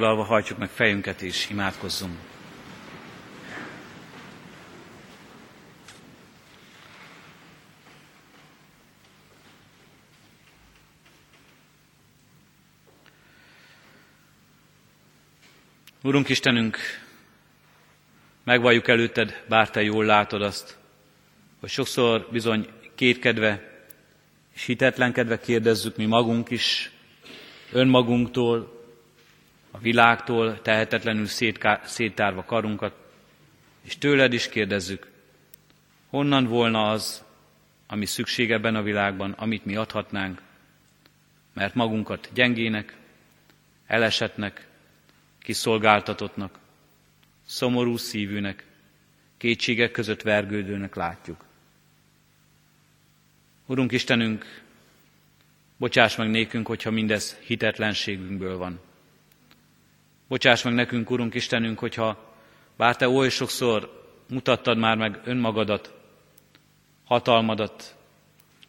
Helyet 0.00 0.14
foglalva 0.16 0.34
hajtsuk 0.34 0.58
meg 0.58 0.68
fejünket 0.68 1.22
és 1.22 1.50
imádkozzunk. 1.50 2.18
Urunk 16.02 16.28
Istenünk, 16.28 16.76
megvalljuk 18.44 18.88
előtted, 18.88 19.44
bár 19.48 19.70
Te 19.70 19.82
jól 19.82 20.04
látod 20.04 20.42
azt, 20.42 20.78
hogy 21.60 21.68
sokszor 21.68 22.28
bizony 22.30 22.68
kétkedve 22.94 23.82
és 24.54 24.64
hitetlenkedve 24.64 25.40
kérdezzük 25.40 25.96
mi 25.96 26.06
magunk 26.06 26.50
is, 26.50 26.90
önmagunktól, 27.72 28.79
a 29.70 29.78
világtól 29.78 30.62
tehetetlenül 30.62 31.26
széttárva 31.84 32.44
karunkat, 32.44 32.94
és 33.82 33.98
tőled 33.98 34.32
is 34.32 34.48
kérdezzük, 34.48 35.10
honnan 36.08 36.44
volna 36.44 36.90
az, 36.90 37.24
ami 37.86 38.06
szükség 38.06 38.50
ebben 38.50 38.74
a 38.74 38.82
világban, 38.82 39.30
amit 39.30 39.64
mi 39.64 39.76
adhatnánk, 39.76 40.42
mert 41.52 41.74
magunkat 41.74 42.30
gyengének, 42.32 42.96
elesetnek, 43.86 44.66
kiszolgáltatottnak, 45.38 46.58
szomorú 47.46 47.96
szívűnek, 47.96 48.64
kétségek 49.36 49.90
között 49.90 50.22
vergődőnek 50.22 50.94
látjuk. 50.94 51.44
Urunk 53.66 53.92
Istenünk, 53.92 54.62
bocsáss 55.76 56.16
meg 56.16 56.30
nékünk, 56.30 56.66
hogyha 56.66 56.90
mindez 56.90 57.36
hitetlenségünkből 57.36 58.56
van. 58.56 58.80
Bocsáss 60.30 60.62
meg 60.62 60.74
nekünk, 60.74 61.10
Urunk 61.10 61.34
Istenünk, 61.34 61.78
hogyha 61.78 62.34
bár 62.76 62.96
Te 62.96 63.08
oly 63.08 63.28
sokszor 63.28 64.04
mutattad 64.28 64.78
már 64.78 64.96
meg 64.96 65.20
önmagadat, 65.24 65.94
hatalmadat, 67.04 67.96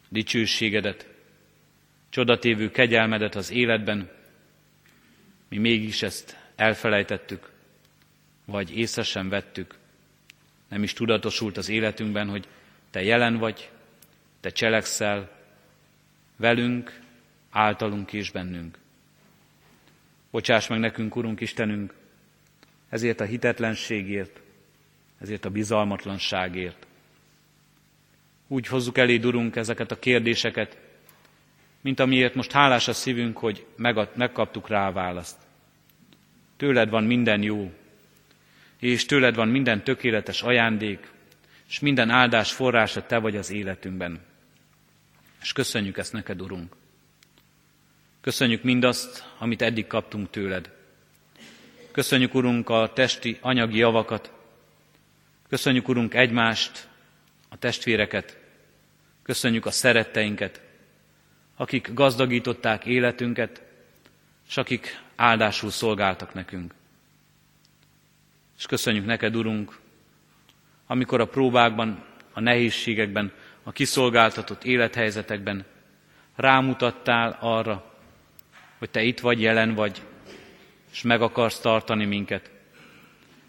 dicsőségedet, 0.08 1.06
csodatévő 2.08 2.70
kegyelmedet 2.70 3.34
az 3.34 3.50
életben, 3.50 4.10
mi 5.48 5.58
mégis 5.58 6.02
ezt 6.02 6.36
elfelejtettük, 6.56 7.50
vagy 8.44 8.76
észre 8.78 9.02
sem 9.02 9.28
vettük, 9.28 9.78
nem 10.68 10.82
is 10.82 10.92
tudatosult 10.92 11.56
az 11.56 11.68
életünkben, 11.68 12.28
hogy 12.28 12.46
Te 12.90 13.02
jelen 13.02 13.36
vagy, 13.36 13.70
Te 14.40 14.50
cselekszel 14.50 15.30
velünk, 16.36 17.00
általunk 17.50 18.12
és 18.12 18.30
bennünk. 18.30 18.80
Bocsáss 20.32 20.68
meg 20.68 20.78
nekünk, 20.78 21.16
Urunk 21.16 21.40
Istenünk, 21.40 21.94
ezért 22.88 23.20
a 23.20 23.24
hitetlenségért, 23.24 24.40
ezért 25.20 25.44
a 25.44 25.50
bizalmatlanságért. 25.50 26.86
Úgy 28.48 28.66
hozzuk 28.66 28.98
elé, 28.98 29.16
Urunk, 29.16 29.56
ezeket 29.56 29.90
a 29.90 29.98
kérdéseket, 29.98 30.78
mint 31.80 32.00
amiért 32.00 32.34
most 32.34 32.52
hálás 32.52 32.88
a 32.88 32.92
szívünk, 32.92 33.38
hogy 33.38 33.66
megkaptuk 34.14 34.68
rá 34.68 34.88
a 34.88 34.92
választ. 34.92 35.38
Tőled 36.56 36.90
van 36.90 37.04
minden 37.04 37.42
jó, 37.42 37.72
és 38.78 39.06
tőled 39.06 39.34
van 39.34 39.48
minden 39.48 39.84
tökéletes 39.84 40.42
ajándék, 40.42 41.10
és 41.68 41.80
minden 41.80 42.10
áldás 42.10 42.52
forrása 42.52 43.06
te 43.06 43.18
vagy 43.18 43.36
az 43.36 43.50
életünkben. 43.50 44.20
És 45.42 45.52
köszönjük 45.52 45.98
ezt 45.98 46.12
neked, 46.12 46.40
Urunk. 46.40 46.80
Köszönjük 48.22 48.62
mindazt, 48.62 49.24
amit 49.38 49.62
eddig 49.62 49.86
kaptunk 49.86 50.30
tőled. 50.30 50.70
Köszönjük, 51.90 52.34
Urunk, 52.34 52.68
a 52.68 52.92
testi, 52.94 53.38
anyagi 53.40 53.78
javakat. 53.78 54.32
Köszönjük, 55.48 55.88
Urunk, 55.88 56.14
egymást, 56.14 56.88
a 57.48 57.56
testvéreket. 57.56 58.38
Köszönjük 59.22 59.66
a 59.66 59.70
szeretteinket, 59.70 60.60
akik 61.56 61.92
gazdagították 61.92 62.84
életünket, 62.84 63.62
és 64.48 64.56
akik 64.56 65.02
áldásul 65.16 65.70
szolgáltak 65.70 66.34
nekünk. 66.34 66.74
És 68.58 68.66
köszönjük 68.66 69.06
neked, 69.06 69.36
Urunk, 69.36 69.78
amikor 70.86 71.20
a 71.20 71.28
próbákban, 71.28 72.04
a 72.32 72.40
nehézségekben, 72.40 73.32
a 73.62 73.72
kiszolgáltatott 73.72 74.64
élethelyzetekben 74.64 75.64
rámutattál 76.36 77.38
arra, 77.40 77.91
hogy 78.82 78.90
Te 78.90 79.02
itt 79.02 79.20
vagy, 79.20 79.40
jelen 79.40 79.74
vagy, 79.74 80.02
és 80.92 81.02
meg 81.02 81.22
akarsz 81.22 81.60
tartani 81.60 82.04
minket, 82.04 82.50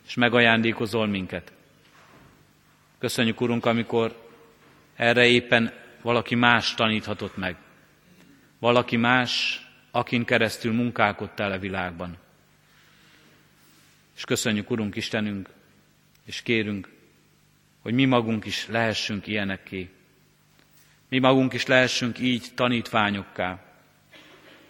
és 0.08 0.14
megajándékozol 0.14 1.08
minket. 1.08 1.52
Köszönjük, 2.98 3.42
Urunk, 3.42 3.66
amikor 3.66 4.30
erre 4.96 5.26
éppen 5.26 5.74
valaki 6.02 6.36
más 6.36 6.74
taníthatott 6.74 7.38
meg. 7.38 7.56
Valaki 8.60 8.98
más 8.98 9.62
akin 9.92 10.26
keresztül 10.26 10.74
munkálkodtál 10.74 11.52
a 11.52 11.60
világban. 11.60 12.18
És 14.16 14.24
köszönjük, 14.24 14.70
Urunk 14.70 14.96
Istenünk, 14.96 15.50
és 16.26 16.42
kérünk, 16.42 16.90
hogy 17.82 17.94
mi 17.94 18.06
magunk 18.06 18.46
is 18.46 18.68
lehessünk 18.68 19.28
ilyenekké. 19.28 19.90
Mi 21.10 21.20
magunk 21.20 21.54
is 21.54 21.66
lehessünk 21.66 22.20
így 22.20 22.48
tanítványokká, 22.56 23.73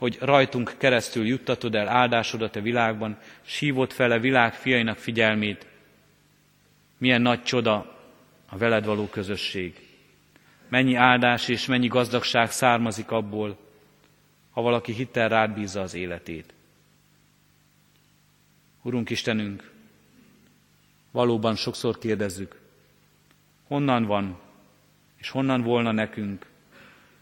hogy 0.04 0.18
rajtunk 0.20 0.76
keresztül 0.78 1.26
juttatod 1.26 1.76
el 1.76 1.88
áldásodat 1.88 2.56
a 2.56 2.62
világban, 2.62 3.18
s 3.42 3.60
hívod 3.60 3.92
fel 3.92 4.12
a 4.12 4.20
világ 4.20 4.54
fiainak 4.54 4.98
figyelmét. 4.98 5.68
Milyen 6.98 7.22
nagy 7.22 7.44
csoda 7.44 8.00
a 8.50 8.58
veled 8.58 8.86
való 8.86 9.08
közösség. 9.08 9.88
Mennyi 10.68 10.96
áldás 10.96 11.48
és 11.48 11.66
mennyi 11.66 11.88
gazdagság 11.88 12.52
származik 12.52 13.12
abból, 13.12 13.58
ha 14.52 14.62
valaki 14.62 14.94
hittel 14.94 15.30
rád 15.30 15.54
bízza 15.54 15.82
az 15.82 15.94
életét. 15.94 16.54
Urunk 18.82 19.10
Istenünk, 19.10 19.72
valóban 21.12 21.56
sokszor 21.56 21.98
kérdezzük, 21.98 22.60
honnan 23.68 24.06
van, 24.06 24.40
és 25.16 25.30
honnan 25.30 25.62
volna 25.62 25.92
nekünk 25.92 26.46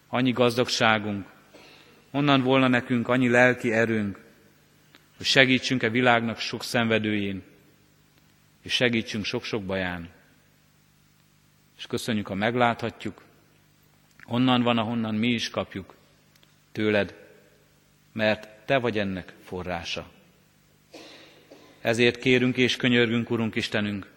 annyi 0.08 0.32
gazdagságunk, 0.32 1.40
honnan 2.12 2.42
volna 2.42 2.68
nekünk 2.68 3.08
annyi 3.08 3.30
lelki 3.30 3.72
erőnk, 3.72 4.20
hogy 5.18 5.26
segítsünk-e 5.26 5.90
világnak 5.90 6.40
sok 6.40 6.64
szenvedőjén, 6.64 7.44
és 8.62 8.74
segítsünk 8.74 9.26
sok-sok 9.26 9.64
baján. 9.64 10.10
És 11.78 11.88
köszönjük, 11.88 12.28
ha 12.28 12.36
megláthatjuk, 12.36 13.24
honnan 14.24 14.62
van, 14.62 14.78
ahonnan 14.78 15.16
mi 15.16 15.28
is 15.28 15.50
kapjuk, 15.50 15.96
tőled, 16.72 17.16
mert 18.14 18.50
Te 18.66 18.78
vagy 18.78 18.98
ennek 18.98 19.34
forrása. 19.44 20.12
Ezért 21.82 22.18
kérünk 22.18 22.58
és 22.58 22.76
könyörgünk, 22.76 23.30
Urunk 23.30 23.56
Istenünk, 23.56 24.12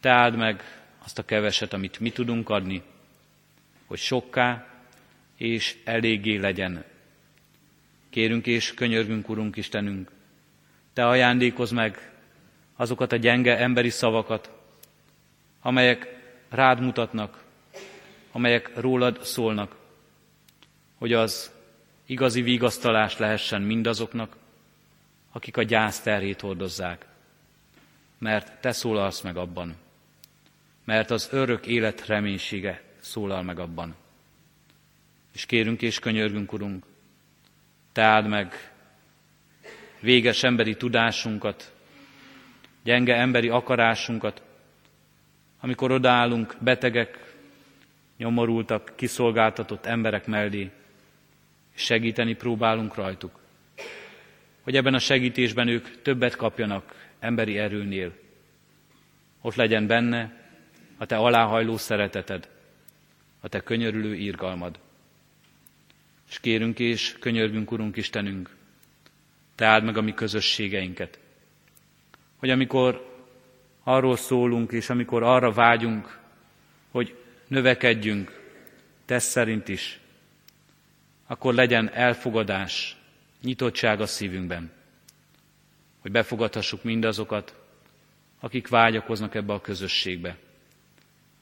Te 0.00 0.10
áld 0.10 0.36
meg 0.36 0.62
azt 1.04 1.18
a 1.18 1.24
keveset, 1.24 1.72
amit 1.72 2.00
mi 2.00 2.10
tudunk 2.10 2.48
adni, 2.48 2.82
hogy 3.86 3.98
sokká 3.98 4.66
és 5.36 5.76
eléggé 5.84 6.36
legyen. 6.36 6.84
Kérünk 8.10 8.46
és 8.46 8.74
könyörgünk, 8.74 9.28
Urunk 9.28 9.56
Istenünk, 9.56 10.10
Te 10.92 11.06
ajándékozz 11.06 11.70
meg 11.70 12.12
azokat 12.76 13.12
a 13.12 13.16
gyenge 13.16 13.58
emberi 13.58 13.90
szavakat, 13.90 14.50
amelyek 15.60 16.16
rád 16.48 16.80
mutatnak, 16.80 17.44
amelyek 18.32 18.70
rólad 18.74 19.22
szólnak, 19.22 19.76
hogy 20.98 21.12
az 21.12 21.52
igazi 22.06 22.42
vigasztalás 22.42 23.18
lehessen 23.18 23.62
mindazoknak, 23.62 24.36
akik 25.32 25.56
a 25.56 25.62
gyász 25.62 26.00
terhét 26.00 26.40
hordozzák. 26.40 27.06
Mert 28.18 28.60
Te 28.60 28.72
szólalsz 28.72 29.20
meg 29.20 29.36
abban. 29.36 29.76
Mert 30.84 31.10
az 31.10 31.28
örök 31.32 31.66
élet 31.66 32.06
reménysége 32.06 32.82
szólal 33.00 33.42
meg 33.42 33.58
abban. 33.58 33.94
És 35.32 35.46
kérünk 35.46 35.82
és 35.82 35.98
könyörgünk, 35.98 36.52
Urunk, 36.52 36.84
Te 37.98 38.04
áld 38.04 38.28
meg 38.28 38.72
véges 40.00 40.42
emberi 40.42 40.76
tudásunkat, 40.76 41.72
gyenge 42.82 43.14
emberi 43.16 43.48
akarásunkat, 43.48 44.42
amikor 45.60 45.90
odaállunk 45.90 46.56
betegek, 46.60 47.34
nyomorultak, 48.16 48.92
kiszolgáltatott 48.96 49.86
emberek 49.86 50.26
mellé, 50.26 50.70
segíteni 51.74 52.34
próbálunk 52.34 52.94
rajtuk. 52.94 53.40
Hogy 54.62 54.76
ebben 54.76 54.94
a 54.94 54.98
segítésben 54.98 55.68
ők 55.68 56.02
többet 56.02 56.36
kapjanak 56.36 57.10
emberi 57.18 57.58
erőnél. 57.58 58.12
Ott 59.40 59.54
legyen 59.54 59.86
benne 59.86 60.32
a 60.98 61.06
te 61.06 61.16
aláhajló 61.16 61.76
szereteted, 61.76 62.48
a 63.40 63.48
te 63.48 63.60
könyörülő 63.60 64.14
írgalmad. 64.14 64.78
És 66.28 66.40
kérünk 66.40 66.78
és 66.78 67.16
könyörgünk, 67.20 67.70
Urunk 67.72 67.96
Istenünk, 67.96 68.56
Te 69.54 69.66
áld 69.66 69.84
meg 69.84 69.96
a 69.96 70.00
mi 70.00 70.14
közösségeinket. 70.14 71.18
Hogy 72.36 72.50
amikor 72.50 73.16
arról 73.82 74.16
szólunk, 74.16 74.72
és 74.72 74.90
amikor 74.90 75.22
arra 75.22 75.52
vágyunk, 75.52 76.18
hogy 76.90 77.16
növekedjünk, 77.46 78.40
tesz 79.04 79.24
szerint 79.24 79.68
is, 79.68 80.00
akkor 81.26 81.54
legyen 81.54 81.90
elfogadás, 81.92 82.96
nyitottság 83.42 84.00
a 84.00 84.06
szívünkben, 84.06 84.72
hogy 85.98 86.10
befogadhassuk 86.10 86.82
mindazokat, 86.82 87.54
akik 88.40 88.68
vágyakoznak 88.68 89.34
ebbe 89.34 89.52
a 89.52 89.60
közösségbe, 89.60 90.36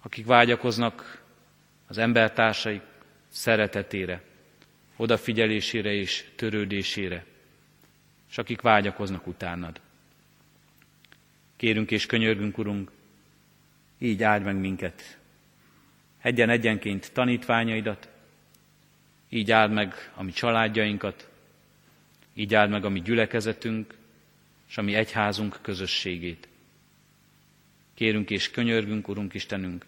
akik 0.03 0.27
vágyakoznak 0.27 1.23
az 1.87 1.99
embertársaik 1.99 2.83
szeretetére, 3.29 4.23
odafigyelésére 4.97 5.93
és 5.93 6.25
törődésére, 6.37 7.25
és 8.31 8.39
akik 8.39 8.61
vágyakoznak 8.61 9.27
utánad. 9.27 9.81
Kérünk 11.57 11.91
és 11.91 12.07
könyörgünk, 12.07 12.59
Urunk, 12.59 12.91
így 13.99 14.23
áld 14.23 14.43
meg 14.43 14.57
minket, 14.57 15.19
egyen-egyenként 16.21 17.13
tanítványaidat, 17.13 18.09
így 19.29 19.51
áld 19.51 19.73
meg 19.73 20.13
a 20.15 20.23
mi 20.23 20.33
családjainkat, 20.33 21.29
így 22.35 22.55
áld 22.55 22.71
meg 22.71 22.85
a 22.85 22.89
mi 22.89 23.01
gyülekezetünk, 23.01 23.95
és 24.69 24.79
a 24.79 24.83
mi 24.83 24.95
egyházunk 24.95 25.59
közösségét. 25.63 26.49
Kérünk 27.95 28.31
és 28.31 28.51
könyörgünk, 28.51 29.09
Urunk 29.09 29.35
Istenünk, 29.35 29.85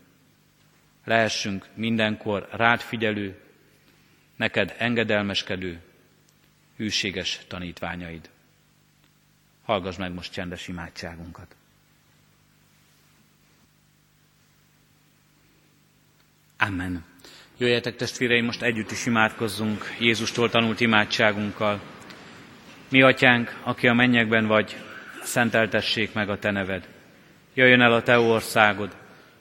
lehessünk 1.04 1.68
mindenkor 1.74 2.48
rád 2.50 2.80
figyelő, 2.80 3.40
neked 4.38 4.74
engedelmeskedő, 4.78 5.80
hűséges 6.76 7.40
tanítványaid. 7.48 8.30
Hallgass 9.64 9.96
meg 9.96 10.12
most 10.12 10.32
csendes 10.32 10.68
imádságunkat. 10.68 11.56
Amen. 16.58 17.04
Jöjjetek 17.56 17.96
testvéreim, 17.96 18.44
most 18.44 18.62
együtt 18.62 18.90
is 18.90 19.06
imádkozzunk 19.06 19.84
Jézustól 19.98 20.50
tanult 20.50 20.80
imádságunkkal. 20.80 21.80
Mi 22.88 23.02
atyánk, 23.02 23.60
aki 23.62 23.88
a 23.88 23.92
mennyekben 23.92 24.46
vagy, 24.46 24.76
szenteltessék 25.22 26.12
meg 26.12 26.28
a 26.28 26.38
te 26.38 26.50
neved. 26.50 26.88
Jöjjön 27.54 27.80
el 27.80 27.92
a 27.92 28.02
te 28.02 28.18
országod, 28.18 28.96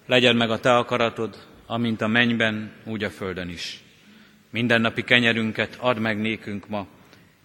legyen 0.05 0.35
meg 0.35 0.49
a 0.49 0.59
te 0.59 0.75
akaratod, 0.75 1.47
amint 1.65 2.01
a 2.01 2.07
mennyben, 2.07 2.71
úgy 2.83 3.03
a 3.03 3.09
földön 3.09 3.49
is. 3.49 3.81
Mindennapi 4.49 5.03
kenyerünket 5.03 5.75
add 5.79 5.99
meg 5.99 6.17
nékünk 6.17 6.67
ma, 6.67 6.87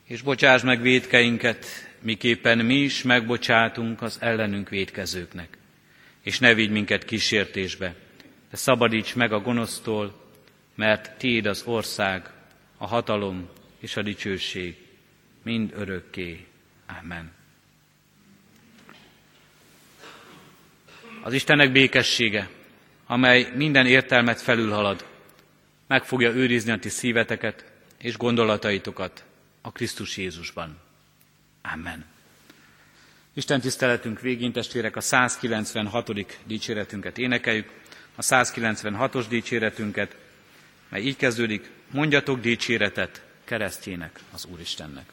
és 0.05 0.23
bocsáss 0.23 0.63
meg 0.63 0.83
védkeinket, 0.83 1.67
miképpen 2.01 2.59
mi 2.59 2.75
is 2.75 3.03
megbocsátunk 3.03 4.03
az 4.03 4.19
ellenünk 4.21 4.69
védkezőknek. 4.69 5.59
És 6.23 6.39
ne 6.39 6.55
vigy 6.55 6.71
minket 6.71 7.05
kísértésbe, 7.05 7.95
de 8.51 8.57
szabadíts 8.57 9.15
meg 9.15 9.33
a 9.33 9.41
gonosztól, 9.41 10.21
mert 10.75 11.19
Tiéd 11.19 11.47
az 11.47 11.63
ország, 11.67 12.31
a 12.77 12.87
hatalom 12.87 13.49
és 13.79 13.97
a 13.97 14.03
dicsőség, 14.03 14.77
mind 15.43 15.73
örökké. 15.77 16.47
Amen. 17.01 17.33
Az 21.23 21.33
Istennek 21.33 21.73
békessége, 21.73 22.49
amely 23.07 23.49
minden 23.55 23.87
értelmet 23.87 24.41
felülhalad, 24.41 25.12
meg 25.93 26.05
fogja 26.05 26.31
őrizni 26.31 26.73
a 26.73 26.79
ti 26.79 26.89
szíveteket 26.89 27.65
és 27.99 28.17
gondolataitokat 28.17 29.25
a 29.61 29.73
Krisztus 29.73 30.17
Jézusban. 30.17 30.79
Amen. 31.63 32.05
Isten 33.33 33.61
tiszteletünk 33.61 34.21
végén 34.21 34.53
testvérek 34.53 34.97
a 34.97 35.01
196. 35.01 36.27
dicséretünket 36.47 37.19
énekeljük, 37.19 37.71
a 38.15 38.23
196-os 38.23 39.25
dicséretünket, 39.29 40.17
mely 40.89 41.03
így 41.03 41.17
kezdődik, 41.17 41.71
mondjatok 41.91 42.41
dicséretet 42.41 43.23
keresztjének 43.45 44.21
az 44.33 44.45
Úristennek. 44.53 45.13